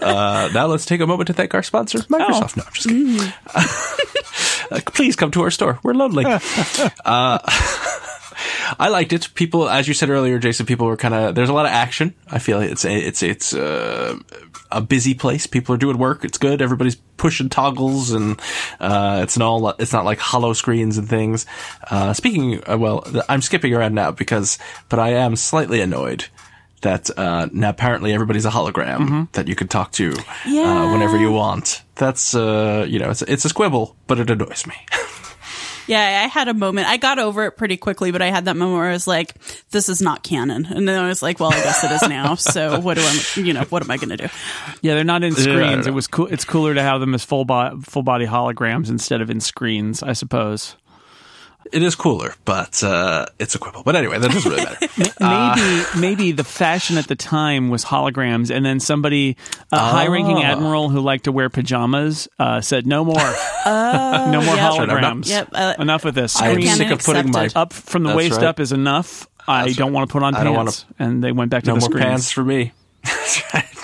[0.02, 2.56] uh, now let's take a moment to thank our sponsor, Microsoft.
[2.58, 3.32] No, I'm just kidding.
[4.86, 5.78] Please come to our store.
[5.82, 6.24] We're lonely.
[7.04, 7.38] uh,
[8.78, 9.28] I liked it.
[9.34, 11.34] People, as you said earlier, Jason, people were kind of.
[11.34, 12.14] There's a lot of action.
[12.30, 14.18] I feel it's a, it's it's uh,
[14.70, 15.46] a busy place.
[15.46, 16.24] People are doing work.
[16.24, 16.62] It's good.
[16.62, 18.40] Everybody's pushing toggles, and
[18.78, 19.68] uh, it's an all.
[19.70, 21.46] It's not like hollow screens and things.
[21.90, 26.26] Uh, speaking, uh, well, I'm skipping around now because, but I am slightly annoyed
[26.82, 31.30] that uh, now apparently everybody's a hologram that you can talk to uh, whenever you
[31.32, 31.82] want.
[31.96, 34.74] That's uh, you know, it's it's a squibble, but it annoys me.
[35.86, 36.86] Yeah, I had a moment.
[36.86, 39.34] I got over it pretty quickly, but I had that moment where I was like,
[39.72, 42.34] "This is not canon," and then I was like, "Well, I guess it is now."
[42.38, 44.28] So what do I, you know, what am I going to do?
[44.82, 45.86] yeah, they're not in Yeah, I don't screens.
[45.88, 46.28] It was cool.
[46.28, 50.00] It's cooler to have them as full body full body holograms instead of in screens,
[50.04, 50.76] I suppose.
[51.72, 53.82] It is cooler, but uh, it's a quibble.
[53.84, 54.88] But anyway, that doesn't really matter.
[55.20, 59.36] maybe maybe the fashion at the time was holograms, and then somebody,
[59.72, 60.42] a high-ranking Oh.
[60.42, 64.72] admiral who liked to wear pajamas, uh, said, "No more, no more yep.
[64.72, 65.28] holograms.
[65.28, 66.40] Yep, uh, enough of this.
[66.40, 67.58] I am Screen sick of putting my accepted.
[67.60, 68.46] up from the waist right.
[68.46, 69.26] up is enough.
[69.48, 69.92] I don't right.
[69.92, 71.80] want to put on I don't wanna- pants." And they went back to no the
[71.80, 72.04] more screens.
[72.04, 72.72] pants for me.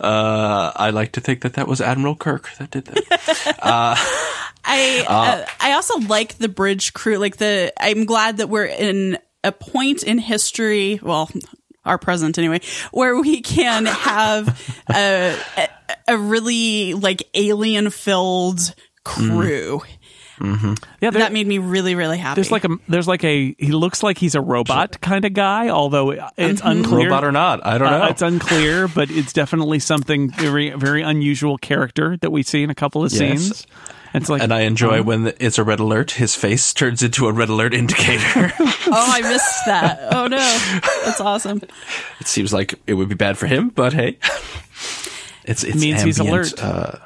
[0.00, 4.28] Uh, I like to think that that was Admiral Kirk that did that.
[4.72, 7.18] I uh, I also like the bridge crew.
[7.18, 10.98] Like the, I'm glad that we're in a point in history.
[11.02, 11.30] Well,
[11.84, 14.48] our present anyway, where we can have
[14.88, 15.68] a a,
[16.08, 19.82] a really like alien filled crew.
[20.40, 22.36] Yeah, there- That made me really really happy.
[22.36, 25.68] there's like a there's like a he looks like he's a robot kind of guy,
[25.68, 27.06] although it's unclear.
[27.08, 28.02] Robot or not, I don't know.
[28.04, 32.70] Uh, it's unclear, but it's definitely something very very unusual character that we see in
[32.70, 33.18] a couple of Yes.
[33.18, 33.66] scenes.
[34.14, 36.10] It's like and I enjoy when the, it's a red alert.
[36.12, 38.52] His face turns into a red alert indicator.
[38.60, 40.00] oh, I missed that.
[40.12, 40.36] Oh no,
[41.04, 41.62] that's awesome.
[42.20, 44.18] it seems like it would be bad for him, but hey,
[45.44, 46.52] it's it means he's alert.
[46.62, 46.96] Uh,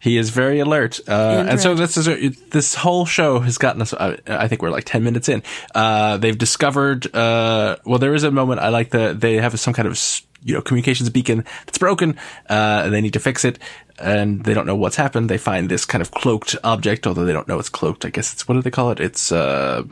[0.00, 3.82] he is very alert, uh, and so this is a, this whole show has gotten
[3.82, 3.92] us.
[3.92, 5.42] Uh, I think we're like ten minutes in.
[5.74, 7.14] Uh, they've discovered.
[7.14, 10.00] Uh, well, there is a moment I like that they have some kind of
[10.42, 12.16] you know communications beacon that's broken.
[12.48, 13.58] Uh, and they need to fix it,
[13.98, 15.28] and they don't know what's happened.
[15.28, 18.06] They find this kind of cloaked object, although they don't know it's cloaked.
[18.06, 19.00] I guess it's what do they call it?
[19.00, 19.82] It's uh,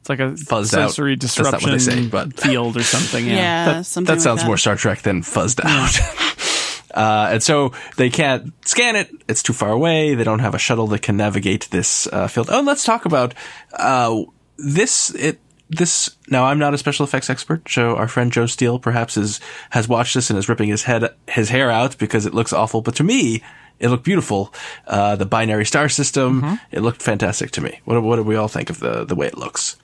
[0.00, 0.90] it's like a fuzzed out.
[0.90, 3.24] sensory That's not disruption what they say, but- field or something.
[3.26, 3.64] Yeah, Yeah.
[3.74, 4.46] that, something that like sounds that.
[4.48, 5.94] more Star Trek than fuzzed out.
[6.94, 9.10] uh, and so they can't scan it.
[9.28, 10.14] It's too far away.
[10.14, 12.48] They don't have a shuttle that can navigate this uh, field.
[12.50, 13.34] Oh, and let's talk about
[13.72, 14.22] uh,
[14.56, 15.14] this.
[15.14, 16.44] It this now.
[16.44, 20.14] I'm not a special effects expert, so our friend Joe Steele perhaps is has watched
[20.14, 22.82] this and is ripping his head his hair out because it looks awful.
[22.82, 23.42] But to me.
[23.80, 24.54] It looked beautiful.
[24.86, 26.40] Uh, the binary star system.
[26.40, 26.54] Mm-hmm.
[26.70, 27.80] It looked fantastic to me.
[27.84, 29.76] What, what do we all think of the, the way it looks?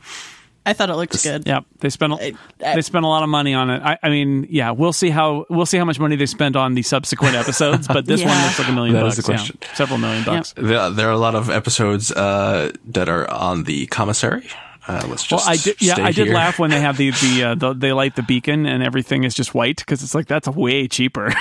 [0.68, 1.46] I thought it looked good.
[1.46, 3.82] Yep, they spent a, I- I- they spent a lot of money on it.
[3.82, 6.74] I, I mean, yeah, we'll see how we'll see how much money they spend on
[6.74, 9.18] the subsequent episodes, but this one looks like a million That bucks.
[9.18, 9.74] is the yeah.
[9.74, 10.52] several million bucks.
[10.56, 14.48] There, there are a lot of episodes uh, that are on the commissary.
[14.86, 15.82] Uh, let's Well, just I did.
[15.82, 16.34] Yeah, stay I did here.
[16.34, 19.34] laugh when they have the the, uh, the they light the beacon and everything is
[19.34, 21.32] just white because it's like that's way cheaper.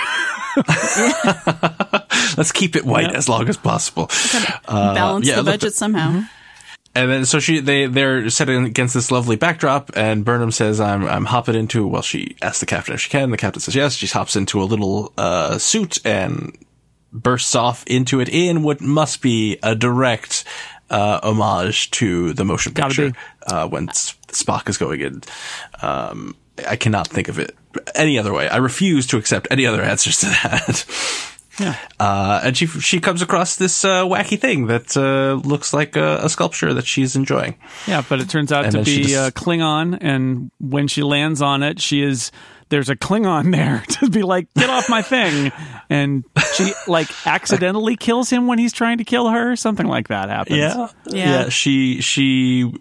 [2.36, 3.16] Let's keep it white Yeah.
[3.16, 4.06] as long as possible.
[4.68, 6.22] Balance Uh, yeah, the it looked- budget somehow.
[6.94, 11.06] And then so she they they're setting against this lovely backdrop, and Burnham says, "I'm
[11.06, 13.30] I'm hopping into." Well, she asks the captain if she can.
[13.30, 13.94] The captain says yes.
[13.94, 16.56] She hops into a little uh, suit and
[17.12, 20.44] bursts off into it in what must be a direct
[20.90, 23.12] uh, homage to the motion picture
[23.46, 25.22] uh, when S- Spock is going in.
[25.82, 27.54] Um, I cannot think of it
[27.94, 28.48] any other way.
[28.48, 30.84] I refuse to accept any other answers to that.
[31.58, 35.96] yeah, Uh, and she she comes across this uh, wacky thing that uh, looks like
[35.96, 37.56] a, a sculpture that she's enjoying.
[37.86, 41.42] yeah, but it turns out And to be just- uh, Klingon, and when she lands
[41.42, 42.30] on it, she is
[42.70, 45.50] there's a Klingon there to be like, get off my thing,
[45.90, 49.56] and she like accidentally kills him when he's trying to kill her.
[49.56, 50.58] Something like that happens.
[50.58, 50.88] Yeah.
[51.06, 51.48] Yeah.
[51.48, 52.72] She she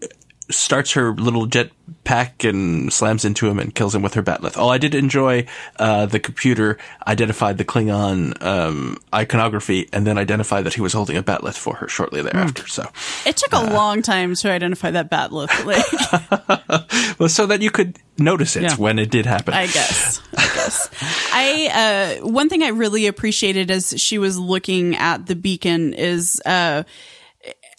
[0.50, 1.72] starts her little jet
[2.04, 4.54] pack and slams into him and kills him with her bat'leth.
[4.58, 5.46] Oh, I did enjoy
[5.78, 11.18] uh, the computer identified the Klingon um, iconography and then identified that he was holding
[11.18, 12.64] a bat'leth for her shortly thereafter.
[12.64, 12.70] Mm.
[12.70, 12.90] So
[13.26, 15.66] it took a uh, long time to identify that bat'leth,
[17.10, 18.76] like well, so that you could notice it yeah.
[18.76, 19.54] when it did happen.
[19.54, 20.22] I guess.
[20.36, 20.90] I guess.
[21.34, 26.42] I uh, one thing I really appreciated as she was looking at the beacon is
[26.46, 26.84] uh,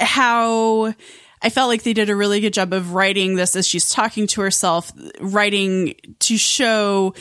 [0.00, 0.94] how
[1.42, 4.26] I felt like they did a really good job of writing this as she's talking
[4.28, 7.14] to herself, writing to show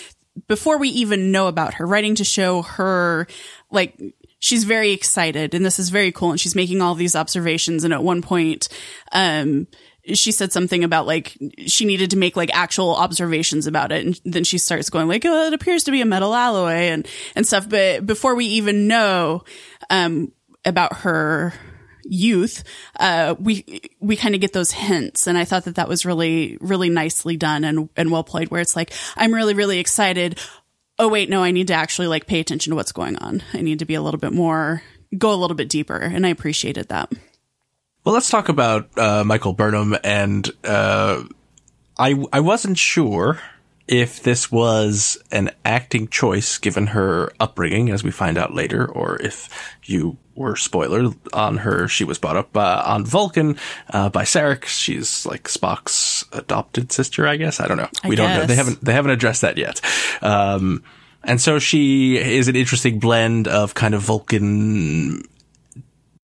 [0.47, 3.27] before we even know about her, writing to show her
[3.71, 3.99] like
[4.39, 7.93] she's very excited and this is very cool and she's making all these observations and
[7.93, 8.69] at one point
[9.11, 9.67] um
[10.13, 14.21] she said something about like she needed to make like actual observations about it and
[14.25, 17.45] then she starts going like oh it appears to be a metal alloy and and
[17.45, 17.67] stuff.
[17.67, 19.43] But before we even know
[19.89, 20.31] um
[20.63, 21.53] about her
[22.09, 22.63] youth,
[22.99, 26.57] uh, we we kind of get those hints, and I thought that that was really
[26.61, 28.49] really nicely done and and well played.
[28.49, 30.39] Where it's like I'm really really excited.
[30.99, 33.43] Oh wait, no, I need to actually like pay attention to what's going on.
[33.53, 34.81] I need to be a little bit more,
[35.17, 37.11] go a little bit deeper, and I appreciated that.
[38.03, 41.23] Well, let's talk about uh, Michael Burnham, and uh,
[41.97, 43.39] I I wasn't sure
[43.87, 49.21] if this was an acting choice given her upbringing, as we find out later, or
[49.21, 49.49] if
[49.83, 53.57] you were spoiler on her, she was brought up uh, on Vulcan
[53.89, 54.65] uh, by Sarek.
[54.65, 57.59] She's like Spock's adopted sister, I guess.
[57.59, 57.89] I don't know.
[58.03, 58.27] I we guess.
[58.27, 58.45] don't know.
[58.45, 59.81] They haven't they haven't addressed that yet.
[60.21, 60.83] Um,
[61.23, 65.23] and so she is an interesting blend of kind of Vulcan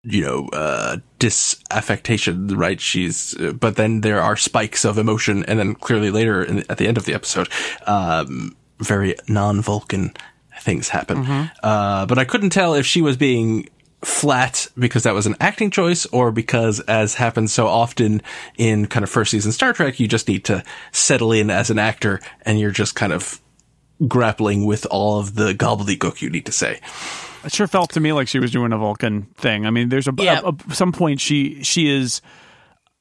[0.03, 2.79] you know, uh, disaffectation, right?
[2.79, 5.45] She's, uh, but then there are spikes of emotion.
[5.45, 7.49] And then clearly later in, at the end of the episode,
[7.87, 10.13] um, very non-Vulcan
[10.59, 11.23] things happen.
[11.23, 11.43] Mm-hmm.
[11.63, 13.69] Uh, but I couldn't tell if she was being
[14.01, 18.21] flat because that was an acting choice or because as happens so often
[18.57, 21.79] in kind of first season Star Trek, you just need to settle in as an
[21.79, 23.39] actor and you're just kind of
[24.07, 26.79] grappling with all of the gobbledygook you need to say.
[27.43, 29.65] It sure felt to me like she was doing a Vulcan thing.
[29.65, 30.41] I mean, there's a, yeah.
[30.43, 32.21] a, a some point she she is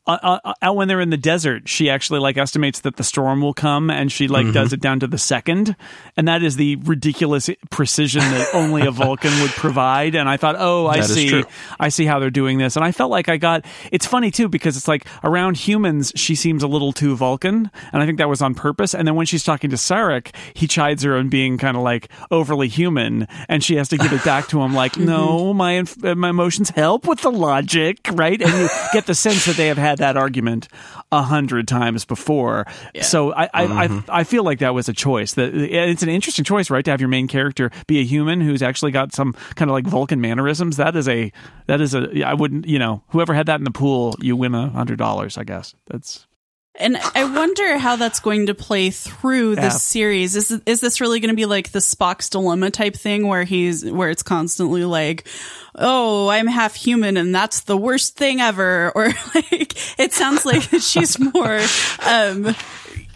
[0.05, 3.41] uh, uh, out when they're in the desert, she actually like estimates that the storm
[3.41, 4.53] will come, and she like mm-hmm.
[4.53, 5.77] does it down to the second,
[6.17, 10.17] and that is the ridiculous precision that only a Vulcan would provide.
[10.17, 11.45] And I thought, oh, I see,
[11.79, 13.65] I see how they're doing this, and I felt like I got.
[13.93, 18.03] It's funny too because it's like around humans, she seems a little too Vulcan, and
[18.03, 18.97] I think that was on purpose.
[18.97, 22.11] And then when she's talking to Sarek, he chides her on being kind of like
[22.33, 26.31] overly human, and she has to give it back to him like, no, my my
[26.31, 28.43] emotions help with the logic, right?
[28.43, 30.69] And you get the sense that they have had had that argument
[31.11, 32.67] a hundred times before.
[32.95, 33.03] Yeah.
[33.03, 34.11] So I, I, mm-hmm.
[34.11, 35.35] I, I, feel like that was a choice.
[35.35, 36.85] That it's an interesting choice, right?
[36.85, 39.87] To have your main character be a human who's actually got some kind of like
[39.87, 40.79] Vulcan mannerisms.
[40.79, 41.31] That is a
[41.67, 44.55] that is a I wouldn't you know whoever had that in the pool, you win
[44.55, 45.39] a hundred dollars.
[45.39, 46.27] I guess that's
[46.75, 49.71] and I wonder how that's going to play through this yeah.
[49.71, 50.37] series.
[50.37, 53.85] Is is this really going to be like the Spock's dilemma type thing where he's
[53.85, 55.29] where it's constantly like,
[55.75, 60.63] "Oh, I'm half human and that's the worst thing ever," or like it sounds like
[60.81, 61.61] she's more
[62.07, 62.55] um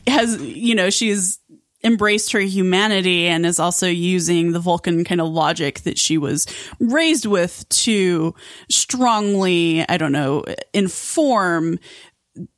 [0.06, 1.38] has you know she's
[1.82, 6.46] embraced her humanity and is also using the Vulcan kind of logic that she was
[6.80, 8.34] raised with to
[8.68, 11.78] strongly, I don't know, inform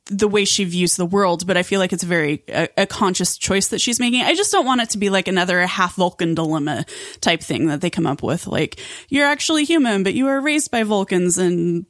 [0.05, 3.37] the way she views the world, but I feel like it's very a, a, conscious
[3.37, 4.21] choice that she's making.
[4.21, 6.85] I just don't want it to be like another half Vulcan dilemma
[7.21, 8.47] type thing that they come up with.
[8.47, 11.85] Like you're actually human, but you were raised by Vulcans, and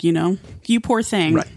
[0.00, 1.34] you know, you poor thing.
[1.34, 1.48] Right.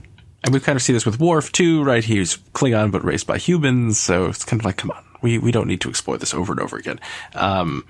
[0.43, 2.04] And we kind of see this with Worf too, right?
[2.04, 5.52] He's Klingon but raised by humans, so it's kind of like, come on, we we
[5.52, 7.00] don't need to explore this over and over again.
[7.34, 7.86] Um,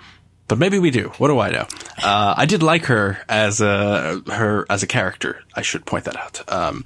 [0.47, 1.11] but maybe we do.
[1.17, 1.67] What do I know?
[2.03, 5.41] Uh, I did like her as a her as a character.
[5.55, 6.85] I should point that out, um,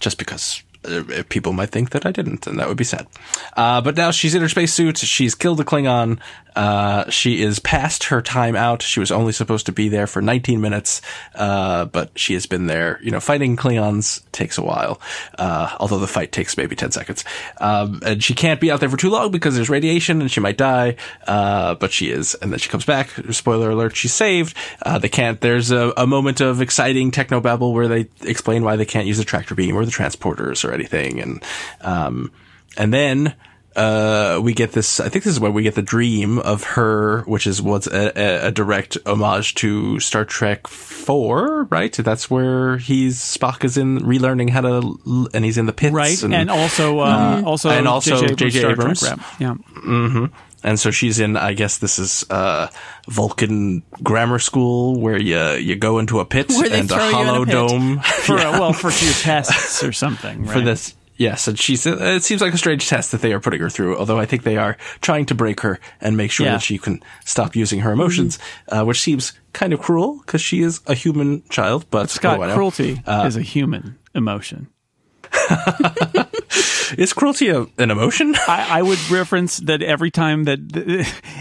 [0.00, 0.62] just because
[1.28, 3.06] people might think that I didn't, and that would be sad.
[3.56, 4.98] Uh, but now she's in her spacesuit.
[4.98, 6.18] She's killed a Klingon.
[6.54, 8.82] Uh, she is past her time out.
[8.82, 11.00] She was only supposed to be there for 19 minutes,
[11.34, 13.00] uh, but she has been there.
[13.02, 15.00] You know, fighting Klingons takes a while,
[15.38, 17.24] uh, although the fight takes maybe 10 seconds.
[17.58, 20.40] Um, and she can't be out there for too long because there's radiation and she
[20.40, 20.96] might die.
[21.26, 23.08] Uh, but she is, and then she comes back.
[23.30, 24.56] Spoiler alert: she's saved.
[25.00, 25.40] they can't.
[25.40, 29.18] There's a, a moment of exciting techno babble where they explain why they can't use
[29.18, 31.20] the tractor beam or the transporters or anything.
[31.20, 31.42] And,
[31.80, 32.32] um,
[32.76, 33.34] and then,
[33.76, 37.22] uh, we get this, I think this is where we get the dream of her,
[37.22, 41.92] which is what's a, a, direct homage to Star Trek 4, right?
[41.92, 45.94] That's where he's, Spock is in relearning how to, and he's in the pits.
[45.94, 46.22] Right.
[46.22, 47.46] And, and also, uh, mm-hmm.
[47.46, 48.68] also, and also J.J.
[48.68, 49.02] Abrams.
[49.02, 49.22] Abrams.
[49.38, 49.54] Yeah.
[49.54, 50.26] Mm-hmm.
[50.64, 52.68] And so she's in, I guess this is, uh,
[53.08, 58.00] Vulcan grammar school where you, you go into a pit and a hollow a dome.
[58.04, 58.58] for, yeah.
[58.58, 60.52] well, for your tests or something, right?
[60.52, 63.38] For this, Yes, and she said it seems like a strange test that they are
[63.38, 63.96] putting her through.
[63.96, 66.52] Although I think they are trying to break her and make sure Yeah.
[66.54, 68.38] that she can stop using her emotions,
[68.68, 71.84] uh, which seems kind of cruel because she is a human child.
[71.90, 74.68] But Scott, what do cruelty Uh, is a human emotion.
[76.98, 78.34] is cruelty a, an emotion?
[78.48, 80.58] I, I would reference that every time that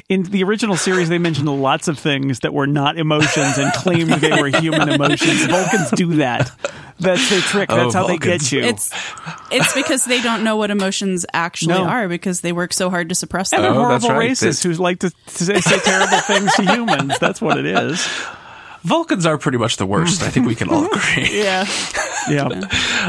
[0.09, 4.09] in the original series they mentioned lots of things that were not emotions and claimed
[4.11, 5.45] they were human emotions.
[5.45, 6.51] Vulcans do that.
[6.99, 7.71] That's their trick.
[7.71, 8.61] Oh, that's Oh, how they get you.
[8.61, 8.91] It's
[9.51, 11.85] it's because they don't know what emotions actually No.
[11.85, 13.73] are because they work so hard to suppress and them.
[13.73, 14.31] they're Oh, that's horrible right.
[14.31, 17.17] racists who like to, to say, say terrible things to humans.
[17.19, 18.07] That's what it is.
[18.83, 20.21] Vulcans are pretty much the worst.
[20.23, 21.39] I think we can all agree.
[21.39, 21.65] yeah.
[22.29, 22.49] Yeah.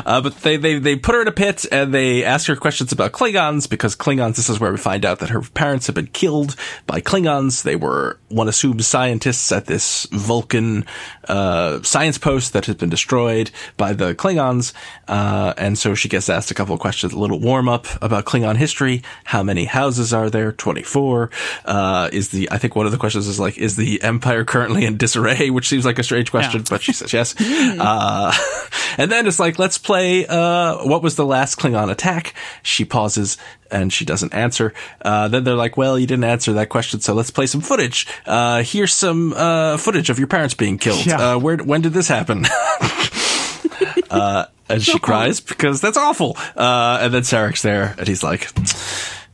[0.07, 2.93] Uh, but they, they, they put her in a pit and they ask her questions
[2.93, 6.07] about Klingons because Klingons, this is where we find out that her parents have been
[6.07, 6.57] killed
[6.87, 7.63] by Klingons.
[7.63, 10.87] They were, one assumes, scientists at this Vulcan,
[11.29, 14.73] uh, science post that has been destroyed by the Klingons.
[15.07, 18.25] Uh, and so she gets asked a couple of questions, a little warm up about
[18.25, 19.03] Klingon history.
[19.25, 20.53] How many houses are there?
[20.53, 21.31] 24.
[21.67, 24.87] Uh, is the, I think one of the questions is like, is the empire currently
[24.87, 25.51] in disarray?
[25.51, 26.67] Which seems like a strange question, Yeah.
[26.71, 27.35] but she says yes.
[27.41, 28.33] uh,
[28.99, 32.35] and then it's like, let's play, uh, what was the last Klingon attack?
[32.63, 33.39] She pauses
[33.71, 34.75] and she doesn't answer.
[35.03, 38.07] Uh, then they're like, well, you didn't answer that question, so let's play some footage.
[38.27, 41.07] Uh, here's some, uh, footage of your parents being killed.
[41.07, 41.35] Yeah.
[41.35, 42.45] Uh, where, when did this happen?
[44.11, 46.37] uh, and she cries because that's awful.
[46.57, 48.49] Uh, and then Sarek's there and he's like,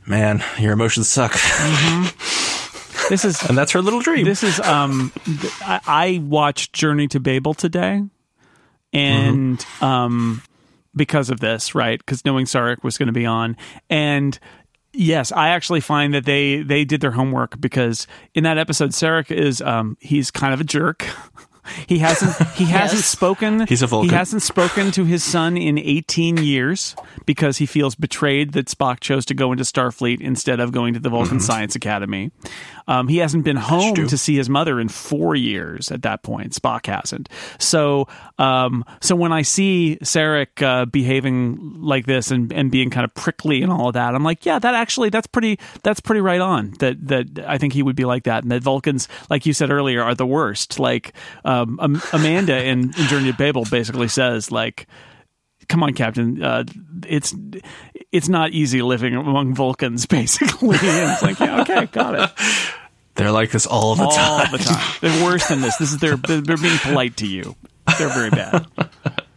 [0.07, 1.33] man, your emotions suck.
[3.09, 4.25] This is and that's her little dream.
[4.25, 5.11] This is um,
[5.61, 8.03] I, I watched Journey to Babel today,
[8.93, 10.41] and um,
[10.95, 11.99] because of this, right?
[11.99, 13.55] Because knowing Sarek was going to be on,
[13.89, 14.37] and
[14.93, 19.31] yes, I actually find that they they did their homework because in that episode, Sarek
[19.31, 21.05] is um, he's kind of a jerk.
[21.87, 24.09] He hasn't he hasn't spoken He's a Vulcan.
[24.09, 26.95] he hasn't spoken to his son in 18 years
[27.25, 30.99] because he feels betrayed that Spock chose to go into Starfleet instead of going to
[30.99, 32.31] the Vulcan Science Academy.
[32.87, 36.53] Um, he hasn't been home to see his mother in four years at that point.
[36.53, 37.29] Spock hasn't.
[37.59, 38.07] So,
[38.39, 43.13] um, so when I see Sarek uh, behaving like this and, and being kind of
[43.13, 46.41] prickly and all of that, I'm like, yeah, that actually that's pretty that's pretty right
[46.41, 46.71] on.
[46.79, 49.69] That that I think he would be like that, and that Vulcans, like you said
[49.69, 50.79] earlier, are the worst.
[50.79, 51.13] Like
[51.61, 54.87] um, Am- Amanda in, in Journey to Babel basically says like
[55.69, 56.43] come on, Captain.
[56.43, 56.65] Uh,
[57.07, 57.33] it's
[58.11, 60.77] it's not easy living among Vulcans, basically.
[60.81, 62.29] And it's like, yeah, okay, got it.
[63.15, 64.41] They're like this all the time.
[64.41, 64.95] All the time.
[65.01, 65.77] They're worse than this.
[65.77, 67.55] This is they're they're being polite to you.
[67.97, 68.65] They're very bad.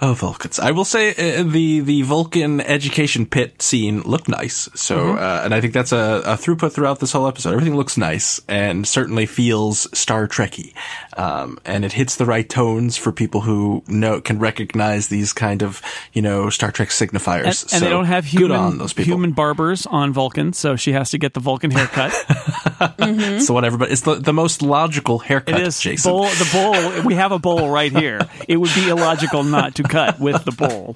[0.00, 0.60] Oh, Vulcans!
[0.60, 4.68] I will say uh, the the Vulcan education pit scene looked nice.
[4.74, 5.18] So, Mm-hmm.
[5.18, 7.50] uh, and I think that's a, a throughput throughout this whole episode.
[7.50, 10.72] Everything looks nice and certainly feels Star Trekky,
[11.16, 15.62] um, and it hits the right tones for people who know can recognize these kind
[15.62, 15.82] of
[16.12, 17.38] you know Star Trek signifiers.
[17.38, 19.14] And, and So, they don't have human on those people.
[19.14, 22.12] human barbers on Vulcan, so she has to get the Vulcan haircut.
[23.00, 23.90] It's the one everybody.
[23.90, 25.58] It's the, the most logical haircut.
[25.60, 26.12] It is Jason.
[26.12, 26.24] bowl.
[26.26, 27.02] The bowl.
[27.02, 28.20] We have a bowl right here.
[28.48, 30.94] It would be illogical not to cut with the bowl.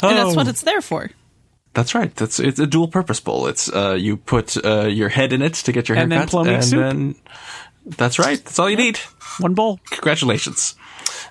[0.00, 1.10] And that's what it's there for.
[1.74, 2.14] That's right.
[2.16, 3.46] That's it's a dual purpose bowl.
[3.46, 6.46] It's uh, you put uh, your head in it to get your And then haircut,
[6.48, 6.80] and soup.
[6.80, 7.14] then
[7.84, 8.42] that's right.
[8.42, 8.98] That's all you need.
[9.38, 9.78] One bowl.
[9.90, 10.74] Congratulations.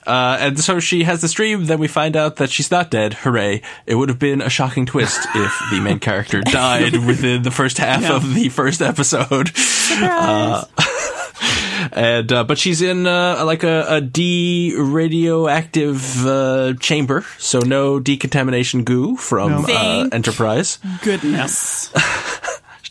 [0.05, 1.65] Uh, and so she has this dream.
[1.65, 3.13] Then we find out that she's not dead.
[3.13, 3.61] Hooray!
[3.85, 7.77] It would have been a shocking twist if the main character died within the first
[7.77, 8.15] half Yeah.
[8.15, 9.51] of the first episode.
[9.91, 10.63] Uh,
[11.91, 18.83] and uh, but she's in uh, like a, a de-radioactive uh, chamber, so no decontamination
[18.83, 19.57] goo from No.
[19.59, 20.79] uh, Thank Enterprise.
[21.03, 21.91] Goodness.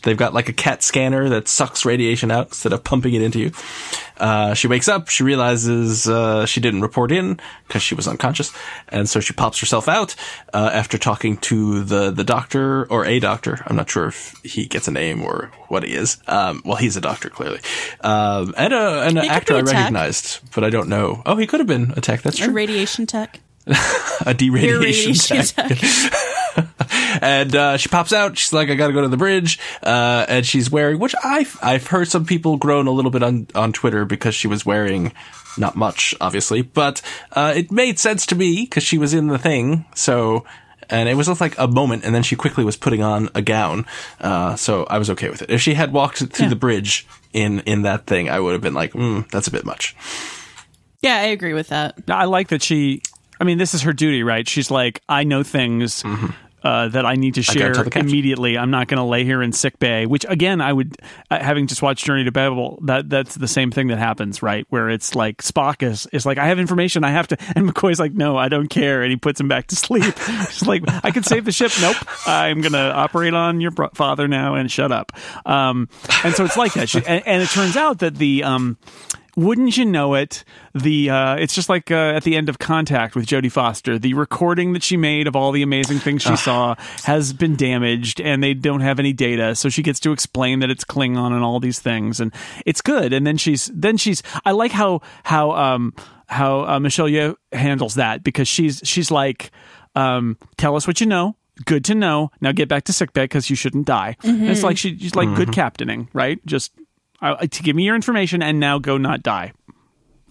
[0.07, 3.39] They've got like a CAT scanner that sucks radiation out instead of pumping it into
[3.39, 3.51] you.
[4.15, 8.53] Uh, she wakes up, she realizes, uh, she didn't report in because she was unconscious.
[8.87, 10.15] And so she pops herself out,
[10.53, 13.61] uh, after talking to the, the doctor or a doctor.
[13.67, 16.19] I'm not sure if he gets a name or what he is.
[16.25, 17.59] Um, well, he's a doctor, clearly.
[17.99, 21.21] Um, and a, and an actor I recognized, but I don't know.
[21.25, 22.21] Oh, he could have been a tech.
[22.21, 22.47] That's true.
[22.47, 23.41] A radiation tech.
[24.25, 26.13] A deradiation Irradiation tech tech.
[27.21, 28.37] and uh, she pops out.
[28.37, 31.57] She's like, "I got to go to the bridge," uh, and she's wearing, which I've
[31.61, 35.13] I've heard some people groan a little bit on on Twitter because she was wearing
[35.57, 37.01] not much, obviously, but
[37.33, 39.85] uh, it made sense to me because she was in the thing.
[39.95, 40.45] So,
[40.89, 43.41] and it was just like a moment, and then she quickly was putting on a
[43.41, 43.85] gown.
[44.19, 45.49] Uh, so I was okay with it.
[45.49, 46.49] If she had walked through Yeah.
[46.49, 49.65] the bridge in in that thing, I would have been like, mm, "That's a bit
[49.65, 49.95] much."
[51.01, 51.95] Yeah, I agree with that.
[52.07, 53.01] I like that she.
[53.39, 54.47] I mean, this is her duty, right?
[54.49, 56.03] She's like, I know things
[56.63, 58.57] uh, that I need to share immediately.
[58.57, 60.05] I'm not going to lay here in sick bay.
[60.05, 60.97] Which again, I would,
[61.29, 64.65] uh, having just watched Journey to Babel, that that's the same thing that happens, right?
[64.69, 67.99] Where it's like Spock is is like, I have information, I have to, and McCoy's
[67.99, 70.17] like, no, I don't care, and he puts him back to sleep.
[70.27, 71.71] He's like, I can save the ship.
[71.79, 71.97] Nope,
[72.27, 75.11] I'm going to operate on your father now and shut up.
[75.45, 75.89] Um,
[76.23, 78.77] and so it's like that, and, and it turns out that the um,
[79.37, 80.43] wouldn't you know it?
[80.73, 83.99] The uh, it's just like uh, at the end of Contact with Jodie Foster.
[83.99, 88.19] The recording that she made of all the amazing things she saw has been damaged,
[88.19, 89.53] and they don't have any data.
[89.53, 92.33] So she gets to explain that it's Klingon and all these things, and
[92.65, 93.13] it's good.
[93.13, 95.93] And then she's then she's I like how how um
[96.25, 99.51] how uh, Michelle Yeoh handles that because she's she's like
[99.95, 101.35] um tell us what you know
[101.65, 102.31] good to know.
[102.39, 104.15] Now get back to sickbay because you shouldn't die.
[104.23, 104.45] Mm-hmm.
[104.45, 105.37] It's like she's like mm-hmm.
[105.37, 106.43] good captaining, right?
[106.45, 106.71] Just
[107.21, 109.53] uh, to give me your information and now go not die.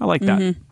[0.01, 0.39] I like that.
[0.41, 0.63] Mm-hmm.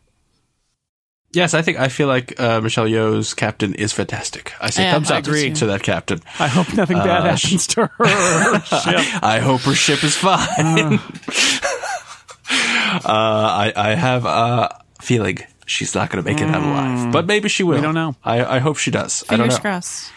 [1.34, 4.52] Yes, I think I feel like uh, Michelle Yeoh's captain is fantastic.
[4.60, 6.20] I say yeah, thumbs up to that captain.
[6.38, 9.22] I hope nothing bad uh, happens to her ship.
[9.22, 10.38] I hope her ship is fine.
[10.58, 10.98] Uh.
[13.04, 17.12] uh, I, I have a feeling she's not going to make it out alive, mm.
[17.12, 17.76] but maybe she will.
[17.76, 18.14] We don't know.
[18.22, 19.22] I, I hope she does.
[19.22, 19.58] Fingers I don't know.
[19.58, 20.12] crossed.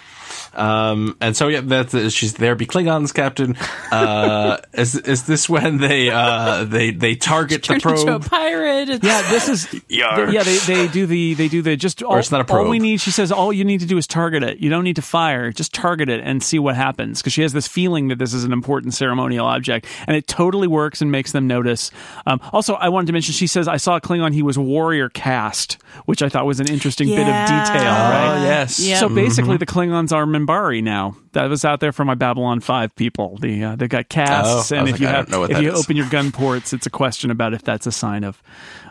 [0.53, 2.55] Um, and so yeah, that she's there.
[2.55, 3.55] Be Klingons, Captain.
[3.91, 7.99] Uh, is is this when they uh, they they target the probe?
[7.99, 8.89] Into a pirate.
[8.89, 9.67] It's yeah, this is.
[9.71, 12.01] the, yeah, they, they do the they do the just.
[12.03, 12.65] All, or it's not a probe.
[12.65, 14.59] All we need, she says, all you need to do is target it.
[14.59, 15.51] You don't need to fire.
[15.51, 18.43] Just target it and see what happens because she has this feeling that this is
[18.43, 21.91] an important ceremonial object, and it totally works and makes them notice.
[22.25, 24.33] Um, also, I wanted to mention she says I saw a Klingon.
[24.33, 27.17] He was warrior caste, which I thought was an interesting yeah.
[27.17, 27.91] bit of detail.
[27.91, 28.37] Right?
[28.37, 28.79] Oh, yes.
[28.79, 28.99] Yep.
[28.99, 29.59] So basically, mm-hmm.
[29.59, 31.17] the Klingons are Minbari now.
[31.33, 33.37] That was out there for my Babylon Five people.
[33.37, 35.79] The uh, they've got castes, oh, and if like, you have if you is.
[35.79, 38.41] open your gun ports, it's a question about if that's a sign of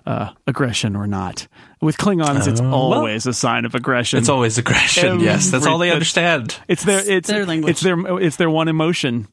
[0.07, 1.49] uh, aggression or not.
[1.81, 2.71] With Klingons, it's oh.
[2.71, 4.19] always well, a sign of aggression.
[4.19, 5.07] It's always aggression.
[5.07, 6.57] Every, yes, that's all they understand.
[6.69, 7.73] It's their it's their language.
[7.73, 9.29] It's their it's their one emotion.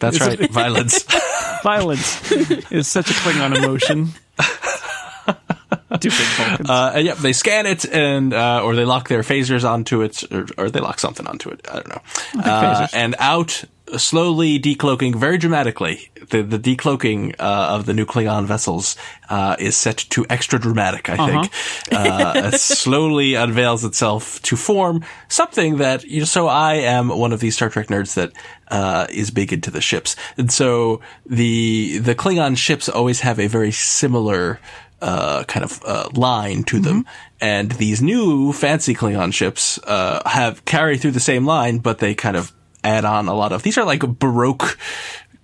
[0.00, 1.04] That's right, violence.
[1.62, 2.32] violence
[2.72, 4.08] is such a Klingon emotion.
[5.96, 6.70] Stupid Vulcans.
[6.70, 10.24] Uh, and yep, they scan it and uh, or they lock their phasers onto it,
[10.32, 11.66] or, or, they lock something onto it.
[11.70, 12.02] I don't know.
[12.42, 13.64] Uh, and out
[13.96, 16.10] slowly decloaking very dramatically.
[16.30, 18.96] The the decloaking uh, of the new Klingon vessels
[19.28, 21.08] uh, is set to extra dramatic.
[21.08, 21.26] I uh-huh.
[21.26, 21.52] think
[21.92, 27.32] uh, it slowly unveils itself to form something that you know, so I am one
[27.32, 28.32] of these Star Trek nerds that
[28.68, 33.46] uh, is big into the ships, and so the the Klingon ships always have a
[33.46, 34.60] very similar
[35.02, 37.04] uh, kind of uh, line to them.
[37.04, 37.36] Mm-hmm.
[37.40, 42.14] And these new fancy Klingon ships uh, have carry through the same line, but they
[42.14, 42.52] kind of
[42.84, 43.62] add on a lot of.
[43.62, 44.78] These are like Baroque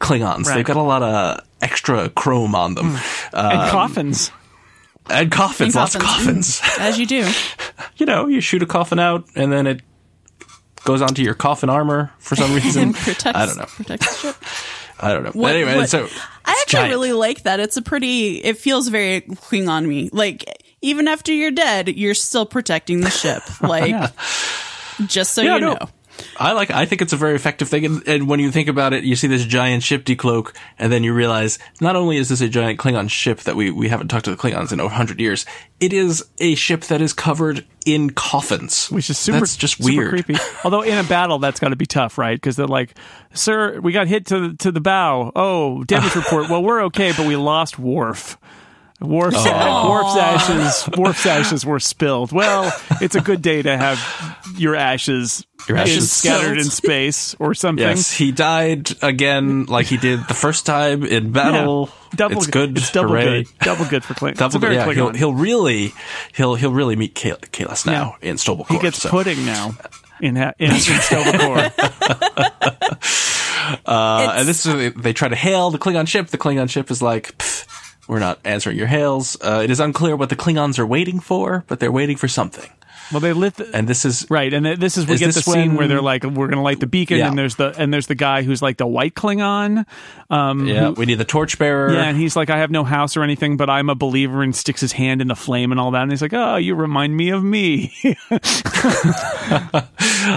[0.01, 0.47] Klingons.
[0.47, 0.57] Right.
[0.57, 3.35] They've got a lot of extra chrome on them mm.
[3.35, 4.31] um, and coffins.
[5.11, 6.61] And coffins, and lots of coffins.
[6.79, 7.29] As you do.
[7.97, 9.81] you know, you shoot a coffin out, and then it
[10.85, 12.93] goes onto your coffin armor for some reason.
[12.93, 13.65] protects, I don't know.
[13.67, 14.45] Protects the ship.
[15.01, 15.31] I don't know.
[15.31, 16.09] What, anyway, what, so
[16.45, 16.91] I actually giant.
[16.91, 17.61] really like that.
[17.61, 18.37] It's a pretty.
[18.39, 20.11] It feels very Klingon me.
[20.13, 23.43] Like even after you're dead, you're still protecting the ship.
[23.61, 24.11] Like yeah.
[25.07, 25.73] just so yeah, you no.
[25.75, 25.89] know.
[26.37, 26.71] I like.
[26.71, 27.85] I think it's a very effective thing.
[27.85, 31.05] And, and, when you think about it, you see this giant ship decloak, and then
[31.05, 34.25] you realize not only is this a giant Klingon ship that we we haven't talked
[34.25, 35.47] to the Klingons in over hundred years,
[35.81, 39.41] it is a ship that is covered in coffins, which is super.
[39.41, 40.11] That's just super weird.
[40.11, 40.37] creepy.
[40.65, 42.37] Although in a battle, that's got to be tough, right?
[42.37, 42.95] Because they're like,
[43.35, 45.33] "Sir, we got hit to to the bow.
[45.35, 46.51] Oh, damage report.
[46.51, 48.39] Well, we're okay, but we lost Worf."
[49.01, 49.91] Worf's, oh.
[49.91, 52.33] Worf's ashes Worf's ashes were spilled.
[52.33, 54.01] Well, it's a good day to have
[54.57, 57.87] your ashes, your ashes scattered in space or something.
[57.87, 61.87] Yes, he died again like he did the first time in battle.
[61.87, 62.17] Yeah.
[62.17, 62.77] Double, it's good.
[62.77, 63.45] It's double Hooray.
[63.45, 63.59] good.
[63.61, 64.37] Double good for Klingon.
[64.37, 64.73] Double good.
[64.73, 65.93] Yeah, he'll, he'll, really
[66.35, 68.31] he'll he'll really meet Kahless now yeah.
[68.31, 68.77] in Sto-Vo-Kor.
[68.77, 69.11] He gets so.
[69.11, 69.77] pudding now
[70.21, 71.59] in in, in Sto-Vo-Kor.
[73.87, 76.27] uh, and this is they try to hail the Klingon ship.
[76.29, 77.41] The Klingon ship is like.
[78.09, 79.37] We're not answering your hails.
[79.41, 82.71] Uh, it is unclear what the Klingons are waiting for, but they're waiting for something.
[83.11, 85.41] Well, they lit, the, and this is right, and this is we is get the
[85.41, 87.29] scene when, where they're like, "We're going to light the beacon," yeah.
[87.29, 89.87] and there's the and there's the guy who's like the white Klingon.
[90.29, 91.95] Um, yeah, who, we need the torchbearer.
[91.95, 94.55] Yeah, and he's like, "I have no house or anything, but I'm a believer," and
[94.55, 96.03] sticks his hand in the flame and all that.
[96.03, 97.95] And he's like, "Oh, you remind me of me."
[99.65, 99.89] I,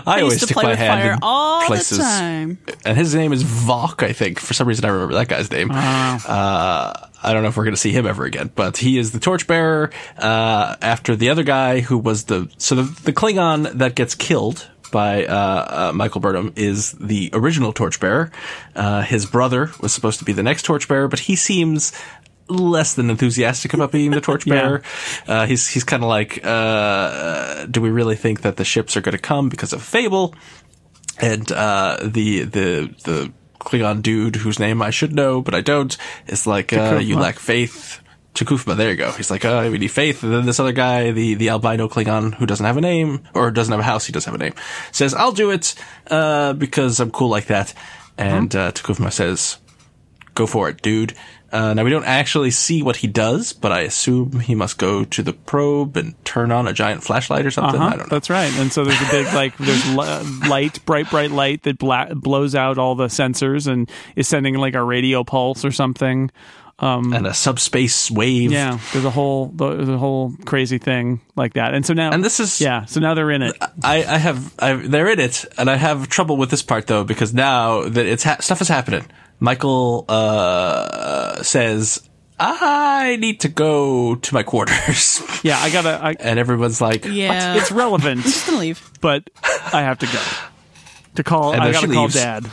[0.06, 1.98] I always stick my hand in all places.
[1.98, 2.58] the time.
[2.86, 4.40] And his name is Voq, I think.
[4.40, 5.72] For some reason, I remember that guy's name.
[5.72, 8.98] Uh, uh, I don't know if we're going to see him ever again, but he
[8.98, 13.72] is the torchbearer uh, after the other guy who was the so the, the Klingon
[13.74, 18.32] that gets killed by uh, uh, Michael Burnham is the original torchbearer.
[18.76, 21.94] Uh, his brother was supposed to be the next torchbearer, but he seems
[22.48, 24.82] less than enthusiastic about being the torchbearer.
[25.28, 25.34] yeah.
[25.34, 29.02] uh, he's he's kind of like, uh, do we really think that the ships are
[29.02, 30.36] going to come because of fable?
[31.20, 33.34] And uh, the the the
[33.64, 35.98] Klingon dude whose name I should know but I don't
[36.28, 38.02] It's like, uh, you lack faith.
[38.34, 39.12] T'Kuvma, there you go.
[39.12, 40.24] He's like, oh, we need faith.
[40.24, 43.52] And then this other guy, the, the albino Klingon who doesn't have a name, or
[43.52, 44.54] doesn't have a house, he does have a name,
[44.94, 45.76] says, I'll do it,
[46.10, 47.74] uh, because I'm cool like that.
[48.18, 48.68] And, mm-hmm.
[48.68, 49.58] uh, T'Kuvma says,
[50.34, 51.14] go for it, dude.
[51.52, 55.04] Uh, now we don't actually see what he does, but I assume he must go
[55.04, 57.80] to the probe and turn on a giant flashlight or something.
[57.82, 58.06] Uh-huh, I don't know.
[58.10, 58.52] That's right.
[58.58, 62.78] And so there's a big like there's light, bright, bright light that bla- blows out
[62.78, 66.32] all the sensors and is sending like a radio pulse or something.
[66.80, 68.52] Um, and a subspace wave.
[68.52, 71.76] Yeah, there's a whole there's a whole crazy thing like that.
[71.76, 72.86] And so now, and this is yeah.
[72.86, 73.56] So now they're in it.
[73.84, 77.04] I, I have I, they're in it, and I have trouble with this part though
[77.04, 79.06] because now that it's ha- stuff is happening.
[79.42, 82.08] Michael uh, says,
[82.40, 85.22] I need to go to my quarters.
[85.44, 86.00] Yeah, I gotta.
[86.00, 88.20] I, and everyone's like, yeah, it's relevant.
[88.24, 89.28] I'm just gonna leave, but
[89.74, 90.22] I have to go
[91.16, 91.54] to call.
[91.54, 92.46] I gotta call dad.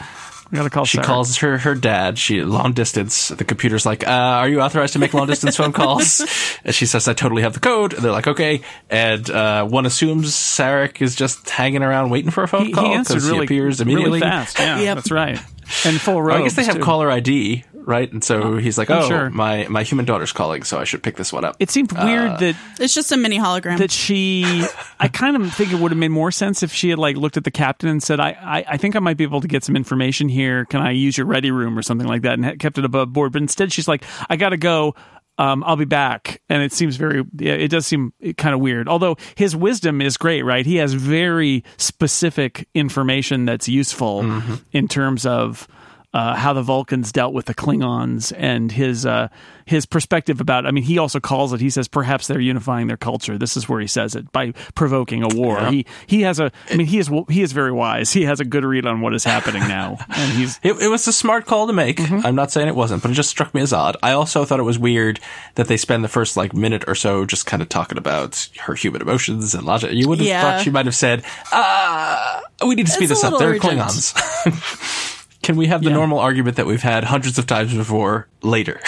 [0.50, 0.86] I gotta call.
[0.86, 1.06] She Sarah.
[1.06, 2.18] calls her her dad.
[2.18, 3.28] She long distance.
[3.28, 6.20] The computer's like, uh, "Are you authorized to make long distance phone calls?"
[6.64, 9.84] And she says, "I totally have the code." And they're like, "Okay." And uh, one
[9.84, 13.40] assumes Sarek is just hanging around waiting for a phone he, call because he, really,
[13.40, 14.20] he appears immediately.
[14.20, 14.58] Really fast.
[14.58, 14.96] Yeah, yep.
[14.96, 15.38] that's right
[15.84, 16.32] and full robes.
[16.32, 16.82] Well, I guess they have too.
[16.82, 18.10] caller ID, right?
[18.12, 19.30] And so he's like, "Oh, sure.
[19.30, 22.30] my my human daughter's calling, so I should pick this one up." It seemed weird
[22.30, 23.78] uh, that it's just a mini hologram.
[23.78, 24.66] That she,
[25.00, 27.36] I kind of think it would have made more sense if she had like looked
[27.36, 29.64] at the captain and said, I, I, I think I might be able to get
[29.64, 30.64] some information here.
[30.66, 33.32] Can I use your ready room or something like that?" And kept it above board.
[33.32, 34.94] But instead, she's like, "I got to go."
[35.38, 36.42] Um, I'll be back.
[36.48, 38.88] And it seems very, Yeah, it does seem kind of weird.
[38.88, 40.66] Although his wisdom is great, right?
[40.66, 44.54] He has very specific information that's useful mm-hmm.
[44.72, 45.68] in terms of
[46.14, 49.28] uh, how the Vulcans dealt with the Klingons and his uh,
[49.66, 50.66] his perspective about.
[50.66, 51.60] I mean, he also calls it.
[51.60, 53.36] He says perhaps they're unifying their culture.
[53.36, 55.58] This is where he says it by provoking a war.
[55.58, 55.70] Yeah.
[55.70, 56.50] He he has a.
[56.70, 58.10] I mean, he is he is very wise.
[58.10, 60.58] He has a good read on what is happening now, and he's.
[60.62, 61.98] It, it was a smart call to make.
[61.98, 62.26] Mm-hmm.
[62.26, 63.98] I'm not saying it wasn't, but it just struck me as odd.
[64.02, 65.20] I also thought it was weird
[65.56, 68.74] that they spend the first like minute or so just kind of talking about her
[68.74, 69.92] human emotions and logic.
[69.92, 70.40] You would have yeah.
[70.40, 73.78] thought she might have said, uh, "We need to speed this up." They're urgent.
[73.78, 75.14] Klingons.
[75.48, 75.96] Can we have the yeah.
[75.96, 78.82] normal argument that we've had hundreds of times before later?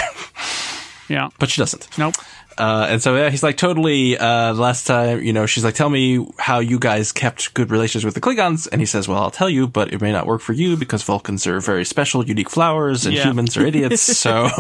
[1.09, 1.31] yeah.
[1.39, 1.89] But she doesn't.
[1.97, 2.17] Nope.
[2.59, 4.19] Uh, and so yeah, he's like, totally.
[4.19, 8.05] Uh, last time, you know, she's like, tell me how you guys kept good relations
[8.05, 8.69] with the Klingons.
[8.71, 11.03] And he says, well, I'll tell you, but it may not work for you because
[11.03, 13.25] Vulcans are very special, unique flowers, and yeah.
[13.25, 14.03] humans are idiots.
[14.19, 14.51] so.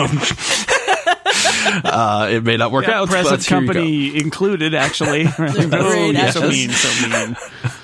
[1.85, 3.11] uh, it may not work yeah, out.
[3.11, 5.27] Present company included, actually.
[5.27, 6.33] oh, yes.
[6.33, 7.37] So mean, so mean.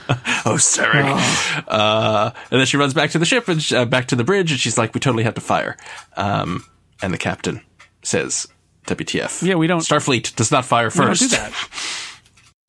[0.47, 1.03] oh, sorry.
[1.05, 1.63] Oh.
[1.69, 4.51] Uh, and then she runs back to the ship and uh, back to the bridge,
[4.51, 5.77] and she's like, "We totally have to fire."
[6.17, 6.65] Um,
[7.03, 7.61] and the captain
[8.03, 8.47] says,
[8.87, 9.43] "WTF?
[9.43, 9.81] Yeah, we don't.
[9.81, 11.23] Starfleet does not fire first.
[11.23, 11.69] We don't do that."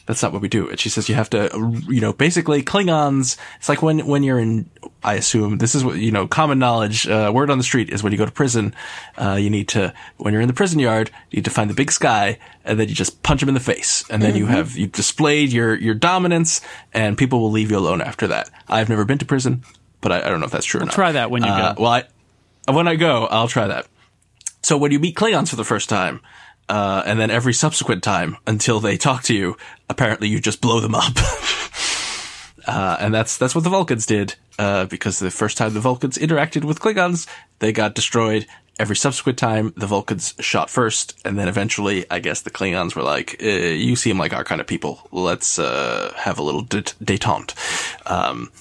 [0.08, 0.70] that's not what we do.
[0.70, 1.50] And she says you have to,
[1.88, 3.38] you know, basically Klingons.
[3.58, 4.70] It's like when when you're in.
[5.08, 6.28] I assume this is what you know.
[6.28, 7.08] Common knowledge.
[7.08, 8.76] Uh, word on the street is when you go to prison,
[9.18, 11.74] uh, you need to when you're in the prison yard, you need to find the
[11.74, 14.39] big sky, and then you just punch him in the face, and then mm-hmm.
[14.39, 16.60] you have you displayed your your dominance,
[16.93, 18.49] and people will leave you alone after that.
[18.68, 19.64] I've never been to prison,
[20.01, 20.82] but I, I don't know if that's true.
[20.82, 20.95] I'll or not.
[20.95, 21.84] Try that when you uh, go.
[21.84, 21.91] Well,
[22.68, 23.88] I, when I go, I'll try that.
[24.62, 26.20] So when you meet Klingons for the first time,
[26.68, 29.55] uh, and then every subsequent time until they talk to you,
[29.89, 31.14] apparently you just blow them up.
[32.68, 34.36] uh, and that's that's what the Vulcans did.
[34.59, 37.28] Uh, because the first time the Vulcans interacted with Klingons,
[37.59, 38.45] they got destroyed.
[38.80, 43.01] Every subsequent time, the Vulcans shot first, and then eventually, I guess the Klingons were
[43.03, 45.07] like, uh, "You seem like our kind of people.
[45.11, 47.55] Let's uh, have a little detente."
[48.09, 48.51] Um,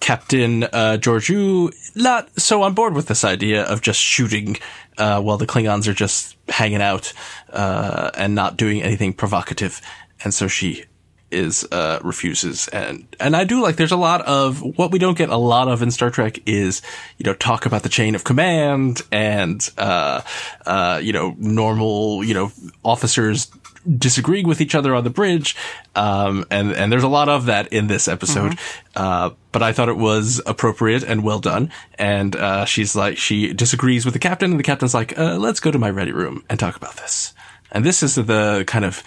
[0.00, 4.56] Captain uh, Georgiou not so on board with this idea of just shooting
[4.96, 7.12] uh, while the Klingons are just hanging out
[7.52, 9.80] uh, and not doing anything provocative,
[10.22, 10.84] and so she
[11.30, 15.16] is uh, refuses and and I do like there's a lot of what we don't
[15.16, 16.82] get a lot of in Star Trek is
[17.18, 20.22] you know talk about the chain of command and uh
[20.66, 22.50] uh you know normal you know
[22.84, 23.50] officers
[23.96, 25.56] disagreeing with each other on the bridge.
[25.94, 28.52] Um, and, and there's a lot of that in this episode.
[28.52, 29.02] Mm-hmm.
[29.02, 31.70] Uh, but I thought it was appropriate and well done.
[31.98, 35.60] And, uh, she's like, she disagrees with the captain and the captain's like, uh, let's
[35.60, 37.34] go to my ready room and talk about this.
[37.70, 39.02] And this is the kind of,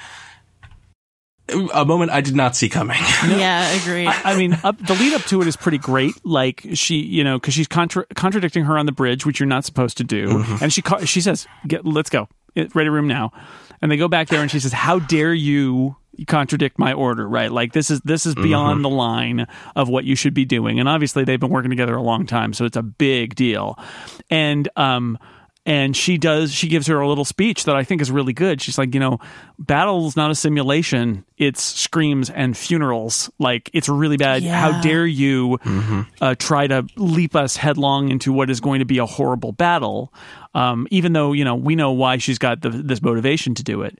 [1.73, 2.97] a moment I did not see coming.
[3.27, 4.07] yeah, agreed.
[4.07, 6.13] I, I mean, up, the lead up to it is pretty great.
[6.25, 9.65] Like she, you know, because she's contra- contradicting her on the bridge, which you're not
[9.65, 10.63] supposed to do, mm-hmm.
[10.63, 13.31] and she ca- she says, "Get, let's go, ready room now."
[13.81, 15.95] and they go back there and she says how dare you
[16.27, 18.83] contradict my order right like this is this is beyond mm-hmm.
[18.83, 22.01] the line of what you should be doing and obviously they've been working together a
[22.01, 23.79] long time so it's a big deal
[24.29, 25.17] and um
[25.65, 28.61] and she does she gives her a little speech that I think is really good.
[28.61, 29.19] She's like, you know,
[29.59, 33.29] battle's not a simulation; it's screams and funerals.
[33.37, 34.41] Like it's really bad.
[34.41, 34.59] Yeah.
[34.59, 36.01] How dare you mm-hmm.
[36.19, 40.13] uh, try to leap us headlong into what is going to be a horrible battle?
[40.53, 43.83] Um, even though you know we know why she's got the, this motivation to do
[43.83, 43.99] it.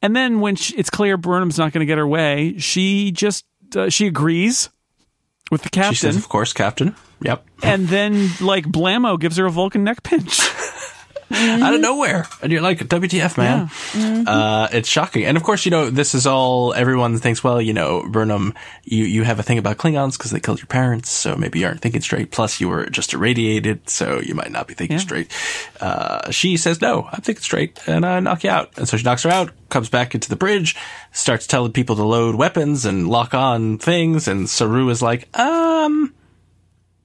[0.00, 3.44] And then when she, it's clear Burnham's not going to get her way, she just
[3.76, 4.70] uh, she agrees
[5.50, 5.94] with the captain.
[5.94, 7.44] She says, "Of course, captain." Yep.
[7.62, 10.40] And then like Blammo gives her a Vulcan neck pinch.
[11.34, 11.62] mm-hmm.
[11.62, 12.26] out of nowhere.
[12.42, 13.58] And you're like, WTF, man.
[13.58, 14.02] Yeah.
[14.02, 14.28] Mm-hmm.
[14.28, 15.24] Uh, it's shocking.
[15.24, 18.54] And of course, you know, this is all, everyone thinks, well, you know, Burnham,
[18.84, 21.66] you, you have a thing about Klingons because they killed your parents, so maybe you
[21.66, 22.30] aren't thinking straight.
[22.30, 25.02] Plus, you were just irradiated, so you might not be thinking yeah.
[25.02, 25.30] straight.
[25.80, 28.76] Uh, she says, no, I'm thinking straight, and I knock you out.
[28.76, 30.76] And so she knocks her out, comes back into the bridge,
[31.12, 36.14] starts telling people to load weapons and lock on things, and Saru is like, um,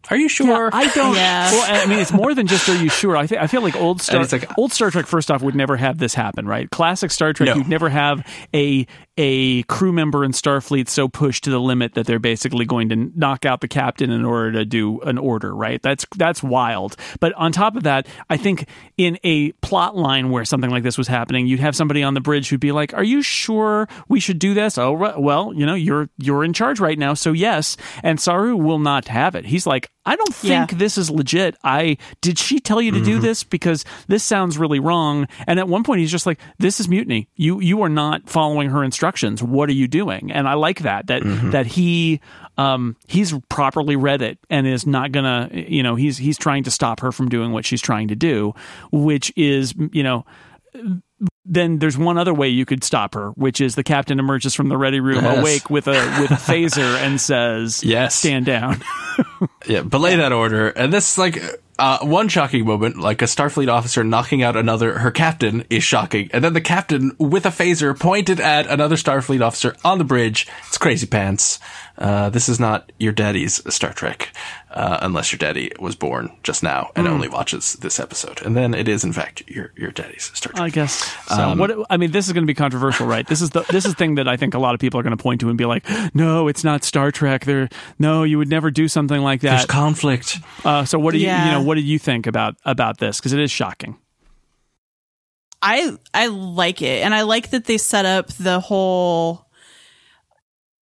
[0.10, 0.48] are you sure?
[0.48, 1.16] Yeah, I don't.
[1.16, 1.52] yeah.
[1.52, 3.76] Well, I mean, it's more than just "Are you sure?" I, th- I feel like
[3.76, 5.06] old Star like, old Star Trek.
[5.06, 6.70] First off, would never have this happen, right?
[6.70, 7.56] Classic Star Trek, no.
[7.56, 8.88] you'd never have a
[9.22, 12.96] a crew member in Starfleet so pushed to the limit that they're basically going to
[12.96, 15.82] knock out the captain in order to do an order, right?
[15.82, 16.96] That's that's wild.
[17.20, 20.98] But on top of that, I think in a plot line where something like this
[20.98, 24.22] was happening, you'd have somebody on the bridge who'd be like, "Are you sure we
[24.22, 27.76] should do this?" Oh, well, you know, you're you're in charge right now, so yes.
[28.02, 29.46] And Saru will not have it.
[29.46, 30.78] He's like, "I don't think yeah.
[30.78, 31.58] this is legit.
[31.62, 33.06] I did she tell you to mm-hmm.
[33.06, 36.80] do this because this sounds really wrong?" And at one point, he's just like, "This
[36.80, 37.28] is mutiny.
[37.36, 39.42] You you are not following her instructions." Instructions.
[39.42, 40.32] What are you doing?
[40.32, 41.52] And I like that that mm-hmm.
[41.52, 42.22] that he
[42.58, 46.72] um, he's properly read it and is not gonna you know he's he's trying to
[46.72, 48.54] stop her from doing what she's trying to do,
[48.92, 50.26] which is you know
[51.46, 54.70] then there's one other way you could stop her, which is the captain emerges from
[54.70, 55.38] the ready room yes.
[55.40, 58.82] awake with a with a phaser and says, "Yes, stand down."
[59.68, 60.70] yeah, belay that order.
[60.70, 61.42] And this like
[61.80, 66.30] uh, one shocking moment, like a Starfleet officer knocking out another, her captain is shocking.
[66.34, 70.48] And then the captain with a phaser pointed at another Starfleet officer on the bridge.
[70.68, 71.60] It's crazy pants.
[71.98, 74.30] Uh, this is not your daddy's Star Trek,
[74.72, 77.10] uh, unless your daddy was born just now and mm.
[77.10, 78.42] only watches this episode.
[78.42, 80.64] And then it is, in fact, your your daddy's Star Trek.
[80.64, 80.94] I guess.
[81.28, 81.72] So um, what?
[81.90, 83.26] I mean, this is going to be controversial, right?
[83.28, 85.04] This is the this is the thing that I think a lot of people are
[85.04, 87.46] going to point to and be like, "No, it's not Star Trek.
[87.46, 90.38] There, no, you would never do something like that." There's conflict.
[90.64, 91.64] Uh, so what do you you know?
[91.64, 93.20] What do you think about about this?
[93.20, 93.98] Because it is shocking.
[95.62, 99.49] I I like it, and I like that they set up the whole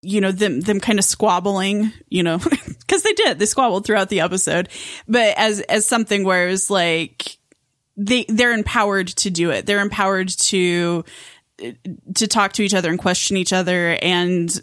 [0.05, 2.39] you know them them kind of squabbling you know
[2.79, 4.69] because they did they squabbled throughout the episode.
[5.09, 7.39] But as as something where it's like
[7.97, 9.67] they they're empowered to do it.
[9.67, 11.05] They're empowered to
[12.15, 14.61] to talk to each other and question each other and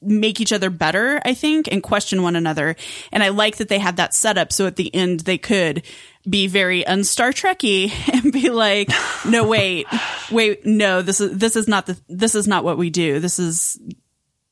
[0.00, 2.76] make each other better i think and question one another.
[3.12, 5.82] And i like that they had that setup so at the end they could
[6.28, 8.90] be very unstar trekky and be like
[9.26, 9.86] no wait
[10.30, 13.20] wait no this is this is not the this is not what we do.
[13.20, 13.78] This is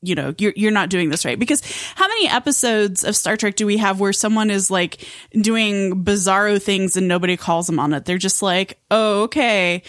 [0.06, 1.38] you know you're you're not doing this right.
[1.38, 1.62] Because
[1.94, 6.62] how many episodes of Star Trek do we have where someone is like doing bizarro
[6.62, 8.04] things and nobody calls them on it?
[8.04, 9.82] They're just like oh okay.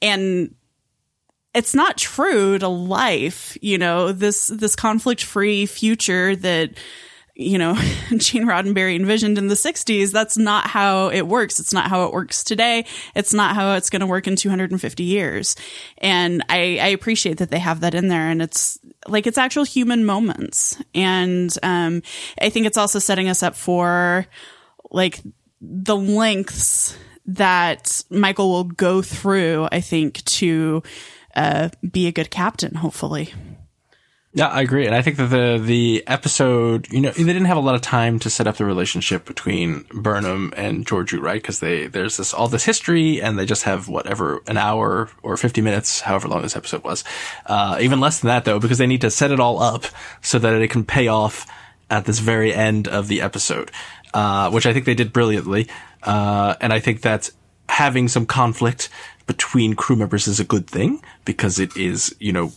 [0.00, 0.54] And
[1.54, 6.70] it's not true to life you know this this conflict free future that
[7.34, 7.74] you know,
[8.16, 11.58] Gene Roddenberry envisioned in the 60s, that's not how it works.
[11.58, 12.86] It's not how it works today.
[13.14, 15.56] It's not how it's going to work in 250 years.
[15.98, 18.78] And I, I appreciate that they have that in there and it's
[19.08, 20.80] like it's actual human moments.
[20.94, 22.02] And um,
[22.40, 24.26] I think it's also setting us up for
[24.90, 25.20] like
[25.60, 30.82] the lengths that Michael will go through, I think, to
[31.34, 33.32] uh, be a good captain, hopefully.
[34.36, 37.56] Yeah, I agree, and I think that the the episode, you know, they didn't have
[37.56, 41.40] a lot of time to set up the relationship between Burnham and Georgiou, right?
[41.40, 45.36] Because they there's this all this history, and they just have whatever an hour or
[45.36, 47.04] fifty minutes, however long this episode was,
[47.46, 49.84] uh, even less than that though, because they need to set it all up
[50.20, 51.46] so that it can pay off
[51.88, 53.70] at this very end of the episode,
[54.14, 55.68] uh, which I think they did brilliantly,
[56.02, 57.30] uh, and I think that
[57.68, 58.88] having some conflict
[59.28, 62.50] between crew members is a good thing because it is, you know,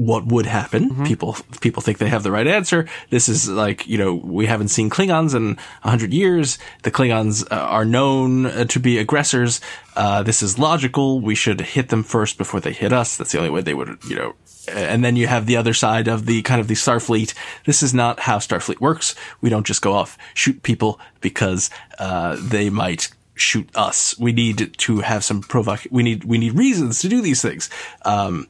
[0.00, 0.88] what would happen.
[0.88, 1.04] Mm-hmm.
[1.04, 2.86] People people think they have the right answer.
[3.10, 6.58] This is like you know we haven't seen Klingons in a hundred years.
[6.84, 9.60] The Klingons uh, are known uh, to be aggressors.
[9.94, 11.20] Uh, this is logical.
[11.20, 13.18] We should hit them first before they hit us.
[13.18, 14.34] That's the only way they would you know.
[14.72, 17.34] And then you have the other side of the kind of the Starfleet.
[17.66, 19.14] This is not how Starfleet works.
[19.42, 24.18] We don't just go off shoot people because uh, they might shoot us.
[24.18, 25.86] We need to have some provoc.
[25.90, 27.68] We need we need reasons to do these things.
[28.06, 28.46] Um,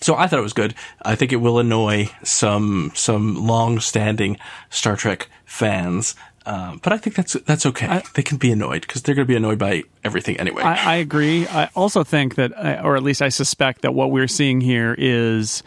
[0.00, 0.74] so I thought it was good.
[1.02, 4.38] I think it will annoy some some long-standing
[4.70, 6.14] Star Trek fans
[6.46, 7.86] Um, but I think that's that's okay.
[7.88, 10.62] I, they can be annoyed because they're going to be annoyed by everything anyway.
[10.62, 11.44] I, I, agree.
[11.48, 14.94] I also think that, uh, or at least I suspect that what we're seeing here
[14.96, 15.64] is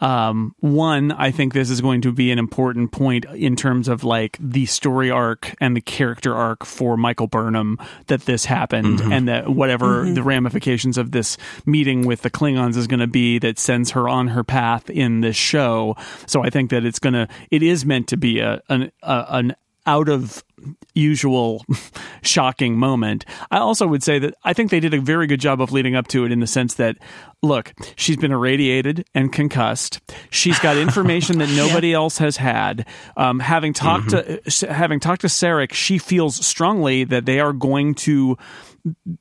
[0.00, 4.04] um, one, I think this is going to be an important point in terms of
[4.04, 9.12] like the story arc and the character arc for Michael Burnham that this happened mm-hmm.
[9.12, 10.14] and that whatever mm-hmm.
[10.14, 11.36] the ramifications of this
[11.66, 15.20] meeting with the Klingons is going to be that sends her on her path in
[15.20, 15.96] this show.
[16.26, 19.24] So I think that it's going to, it is meant to be a, an, a,
[19.30, 20.44] an out of
[20.94, 21.64] usual
[22.22, 23.24] shocking moment.
[23.50, 25.94] I also would say that I think they did a very good job of leading
[25.94, 26.96] up to it in the sense that
[27.42, 30.00] look, she's been irradiated and concussed.
[30.30, 32.86] She's got information that nobody else has had.
[33.16, 34.66] Um, having talked mm-hmm.
[34.66, 38.36] to having talked to Sarek, she feels strongly that they are going to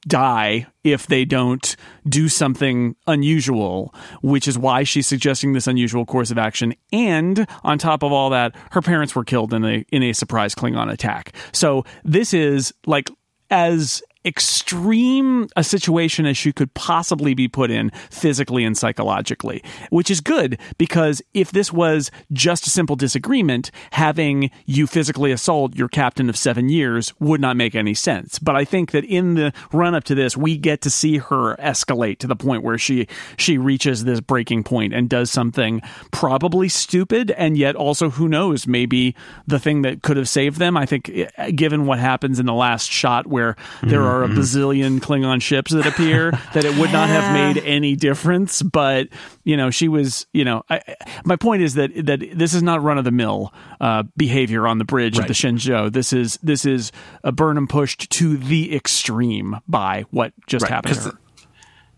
[0.07, 1.75] die if they don't
[2.07, 6.73] do something unusual, which is why she's suggesting this unusual course of action.
[6.91, 10.55] And on top of all that, her parents were killed in a in a surprise
[10.55, 11.33] Klingon attack.
[11.51, 13.09] So this is like
[13.49, 20.11] as extreme a situation as she could possibly be put in physically and psychologically, which
[20.11, 25.87] is good because if this was just a simple disagreement, having you physically assault your
[25.87, 28.39] captain of seven years would not make any sense.
[28.39, 31.55] But I think that in the run up to this, we get to see her
[31.57, 33.07] escalate to the point where she
[33.37, 38.67] she reaches this breaking point and does something probably stupid and yet also who knows
[38.67, 39.15] maybe
[39.45, 40.75] the thing that could have saved them.
[40.75, 44.39] I think eh, given what happens in the last shot where there are a mm-hmm.
[44.39, 48.61] bazillion Klingon ships that appear that it would not have made any difference.
[48.61, 49.09] But
[49.43, 50.25] you know, she was.
[50.33, 50.81] You know, I,
[51.25, 54.77] my point is that that this is not run of the mill uh, behavior on
[54.77, 55.23] the bridge right.
[55.23, 55.91] of the Shenzhou.
[55.91, 56.91] This is this is
[57.23, 60.71] a Burnham pushed to the extreme by what just right.
[60.71, 61.17] happened.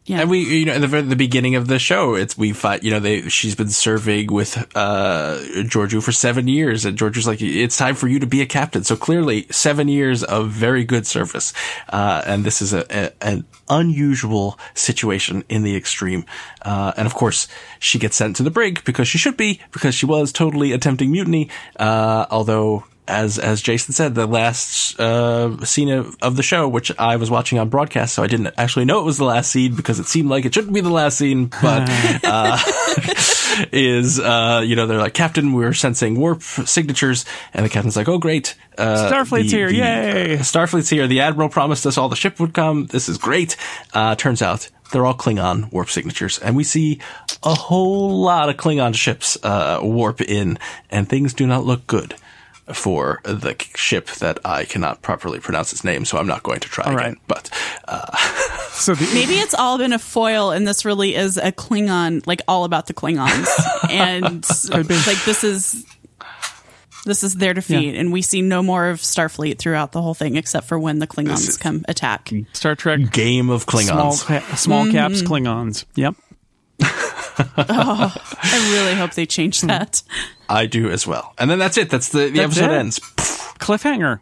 [0.10, 0.22] Yeah.
[0.22, 2.89] And we, you know, at the, the beginning of the show, it's, we fight, you
[2.89, 7.78] know, they, she's been serving with, uh, Georgiou for seven years and Georgiou's like, it's
[7.78, 8.84] time for you to be a captain.
[8.84, 11.53] So clearly seven years of very good service.
[11.89, 16.26] Uh, and this is a, a, an unusual situation in the extreme.
[16.64, 17.47] Uh, and of course,
[17.78, 21.12] she gets sent to the brig because she should be, because she was totally attempting
[21.12, 21.51] mutiny.
[21.78, 26.97] Uh, although as as Jason said, the last uh, scene of, of, the show, which
[26.97, 29.76] I was watching on broadcast, so I didn't actually know it was the last scene
[29.76, 31.89] because it seemed like it shouldn't be the last scene, but
[32.24, 32.57] uh,
[33.72, 38.07] is uh, you know they're like Captain, we're sensing warp signatures, and the captain's like,
[38.07, 40.38] oh great, uh, Starfleet's the, here, the, yay!
[40.38, 41.07] Starfleet's here.
[41.07, 42.86] The admiral promised us all the ship would come.
[42.86, 43.57] This is great.
[43.93, 46.99] Uh, turns out they're all Klingon warp signatures, and we see
[47.43, 50.60] a whole lot of Klingon ships uh, warp in,
[50.91, 52.16] and things do not look good
[52.74, 56.67] for the ship that I cannot properly pronounce its name, so I'm not going to
[56.67, 57.13] try all again.
[57.13, 57.17] Right.
[57.28, 57.49] But
[57.88, 58.15] uh,
[58.72, 62.41] so the, maybe it's all been a foil, and this really is a Klingon, like
[62.47, 63.47] all about the Klingons,
[63.89, 64.45] and
[65.07, 65.86] like this is
[67.05, 67.99] this is their defeat, yeah.
[67.99, 71.07] and we see no more of Starfleet throughout the whole thing, except for when the
[71.07, 72.32] Klingons come attack.
[72.53, 74.91] Star Trek game of Klingons, small, small mm-hmm.
[74.91, 75.86] caps Klingons.
[75.95, 76.15] Yep.
[77.57, 80.01] oh, I really hope they change that.
[80.47, 81.33] I do as well.
[81.37, 81.89] And then that's it.
[81.89, 82.77] That's the, the that's episode it.
[82.77, 82.99] ends.
[82.99, 84.19] Cliffhanger.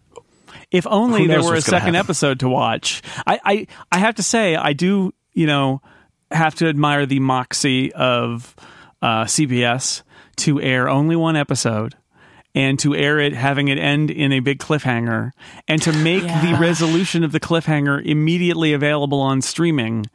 [0.72, 3.02] If only there were a second episode to watch.
[3.26, 5.82] I, I, I have to say, I do, you know,
[6.30, 8.54] have to admire the moxie of
[9.02, 10.04] uh, CBS
[10.38, 11.96] to air only one episode
[12.54, 15.32] and to air it having it end in a big cliffhanger
[15.68, 16.52] and to make yeah.
[16.52, 20.06] the resolution of the cliffhanger immediately available on streaming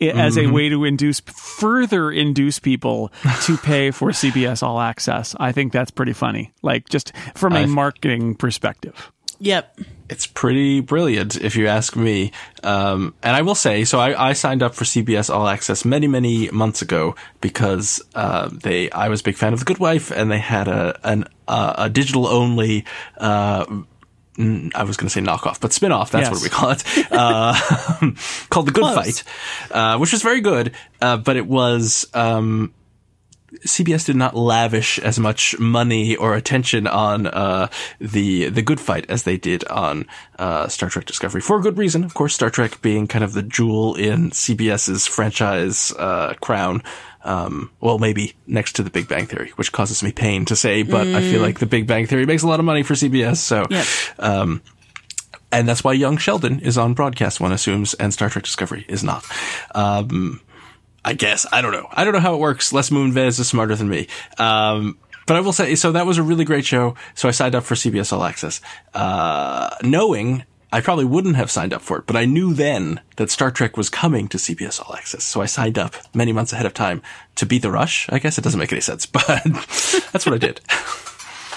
[0.00, 0.50] as mm-hmm.
[0.50, 5.34] a way to induce further induce people to pay for CBS All Access.
[5.38, 6.52] I think that's pretty funny.
[6.62, 9.12] Like just from a marketing perspective.
[9.40, 9.80] Yep.
[10.10, 12.32] It's pretty brilliant, if you ask me.
[12.62, 16.08] Um, and I will say, so I, I, signed up for CBS All Access many,
[16.08, 18.90] many months ago because uh, they.
[18.90, 21.74] I was a big fan of The Good Wife, and they had a an, uh,
[21.78, 22.84] a digital only
[23.18, 23.64] uh,
[24.38, 26.10] I was going to say knockoff, but spinoff.
[26.10, 26.32] That's yes.
[26.32, 26.84] what we call it.
[27.12, 27.54] Uh,
[28.48, 29.20] called The Good Close.
[29.20, 29.24] Fight,
[29.70, 30.72] uh, which was very good,
[31.02, 32.72] uh, but it was, um,
[33.64, 37.68] CBS did not lavish as much money or attention on uh,
[38.00, 40.06] the the good fight as they did on
[40.38, 42.04] uh, Star Trek Discovery for a good reason.
[42.04, 46.82] Of course, Star Trek being kind of the jewel in CBS's franchise uh, crown.
[47.22, 50.82] Um, well, maybe next to the Big Bang Theory, which causes me pain to say,
[50.82, 51.14] but mm.
[51.14, 51.44] I feel mm.
[51.44, 53.36] like the Big Bang Theory makes a lot of money for CBS.
[53.36, 53.86] So, yep.
[54.18, 54.62] um,
[55.52, 59.04] and that's why Young Sheldon is on broadcast, one assumes, and Star Trek Discovery is
[59.04, 59.24] not.
[59.74, 60.40] Um,
[61.04, 61.46] I guess.
[61.50, 61.88] I don't know.
[61.92, 62.72] I don't know how it works.
[62.72, 64.06] Les Moonves is smarter than me.
[64.38, 66.96] Um, but I will say, so that was a really great show.
[67.14, 68.60] So I signed up for CBS All Access,
[68.94, 73.30] uh, knowing I probably wouldn't have signed up for it, but I knew then that
[73.30, 75.24] Star Trek was coming to CBS All Access.
[75.24, 77.02] So I signed up many months ahead of time
[77.36, 78.08] to beat the rush.
[78.10, 80.60] I guess it doesn't make any sense, but that's what I did.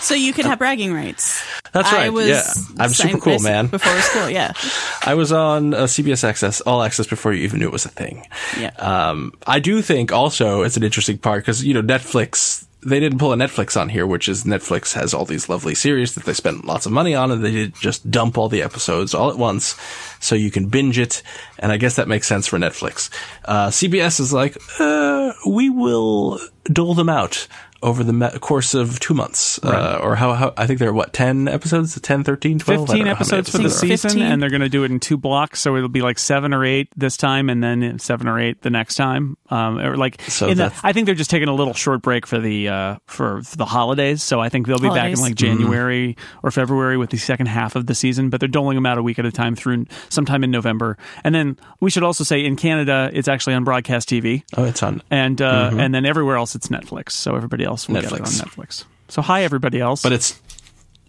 [0.04, 1.42] So you can have bragging rights.
[1.72, 2.08] That's right.
[2.08, 2.44] I was yeah,
[2.78, 3.68] I'm super cool, man.
[3.68, 4.52] Before school, yeah.
[5.06, 7.90] I was on uh, CBS Access, All Access, before you even knew it was a
[7.90, 8.28] thing.
[8.60, 8.72] Yeah.
[8.78, 12.63] Um, I do think also it's an interesting part because you know Netflix.
[12.86, 16.16] They didn't pull a Netflix on here, which is Netflix has all these lovely series
[16.16, 19.14] that they spent lots of money on, and they did just dump all the episodes
[19.14, 19.76] all at once,
[20.20, 21.24] so you can binge it.
[21.60, 23.10] And I guess that makes sense for Netflix.
[23.46, 27.48] Uh, CBS is like, uh, we will dole them out
[27.84, 30.94] over the me- course of two months, uh, or how, how, I think there are
[30.94, 32.88] what, 10 episodes, 10, 13, 12?
[32.88, 33.98] 15 know episodes for the episodes there are.
[33.98, 34.24] season, 15.
[34.32, 35.60] and they're going to do it in two blocks.
[35.60, 38.70] So it'll be like seven or eight this time, and then seven or eight the
[38.70, 39.38] next time.
[39.50, 42.26] Um, or like, So in the, I think they're just taking a little short break
[42.26, 44.24] for the uh, for, for the holidays.
[44.24, 47.76] So I think they'll be back in like January or February with the second half
[47.76, 48.30] of the season.
[48.30, 50.98] But they're doling them out a week at a time through sometime in November.
[51.24, 54.82] And then we should also say in Canada, it's actually on broadcast TV, Oh, it's
[54.84, 55.02] on.
[55.12, 57.12] and uh, and then everywhere else it's Netflix.
[57.12, 58.42] So everybody else will get it on Netflix.
[58.44, 58.86] Netflix.
[59.10, 60.02] So hi everybody else.
[60.02, 60.40] But it's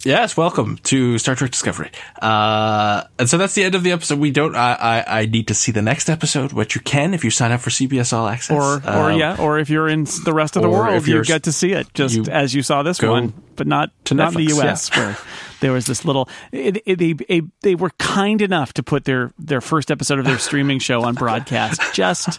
[0.04, 1.90] yes, welcome to Star Trek Discovery.
[2.20, 4.18] Uh, and so that's the end of the episode.
[4.18, 4.54] We don't.
[4.54, 7.52] I, I I need to see the next episode, which you can if you sign
[7.52, 8.56] up for CBS All Access.
[8.56, 11.22] or or Um, yeah, or if you're in the rest of the world, if you
[11.24, 14.34] get to see it just you as you saw this one, but not to not
[14.34, 14.96] in the Netflix, U.S.
[14.96, 15.16] where
[15.60, 16.28] there was this little.
[16.52, 20.38] It, it, they they were kind enough to put their their first episode of their
[20.48, 22.38] streaming show on broadcast just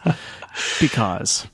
[0.80, 1.48] because.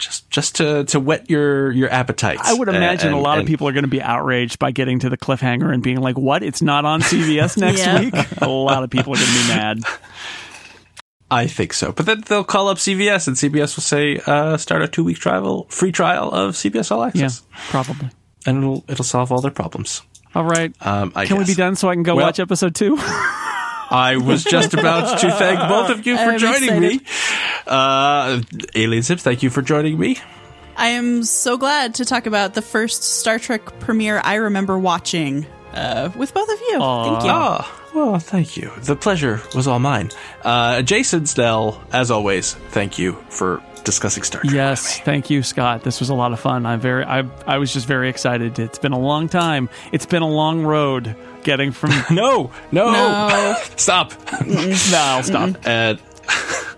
[0.00, 2.38] Just just to to whet your your appetite.
[2.42, 4.98] I would imagine And- a lot of people are going to be outraged by getting
[5.00, 6.42] to the cliffhanger and being like, "What?
[6.42, 8.00] It's not on CBS next Yeah.
[8.00, 9.78] week." A lot of people are going to be mad.
[11.32, 14.82] I think so, but then they'll call up CBS, and CBS will say, uh, "Start
[14.82, 17.28] a two week trial, free trial of CBS All Yeah,
[17.68, 18.08] probably.
[18.46, 20.02] and it'll it'll solve all their problems.
[20.34, 20.72] All right.
[20.84, 22.96] Um, I Can we be done so I can go Well- watch episode two?
[23.90, 27.00] I was just about to thank both of you for I'm joining me.
[27.66, 28.40] Uh,
[28.74, 30.18] Aleen Simms, thank you for joining me.
[30.76, 35.46] I am so glad to talk about the first Star Trek premiere I remember watching
[35.72, 36.70] uh, with both of you.
[36.70, 37.30] Thank you.
[37.30, 38.70] Ah, well, thank you.
[38.82, 40.10] The pleasure was all mine.
[40.42, 44.54] Uh, Jason Snell, as always, thank you for discussing Star Trek.
[44.54, 45.12] Yes, with me.
[45.12, 45.82] thank you, Scott.
[45.82, 46.64] This was a lot of fun.
[46.64, 48.58] I'm very, I, I was just very excited.
[48.58, 49.68] It's been a long time.
[49.92, 51.14] It's been a long road
[51.44, 51.90] getting from.
[52.10, 53.54] No, no, No.
[53.76, 54.12] stop.
[54.46, 55.56] no, stop.
[55.66, 55.98] and,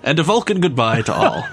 [0.03, 1.45] and a Vulcan goodbye to all.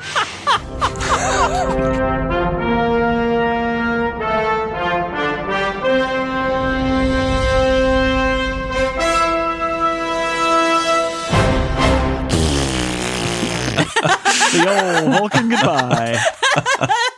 [14.52, 17.10] The old Vulcan goodbye.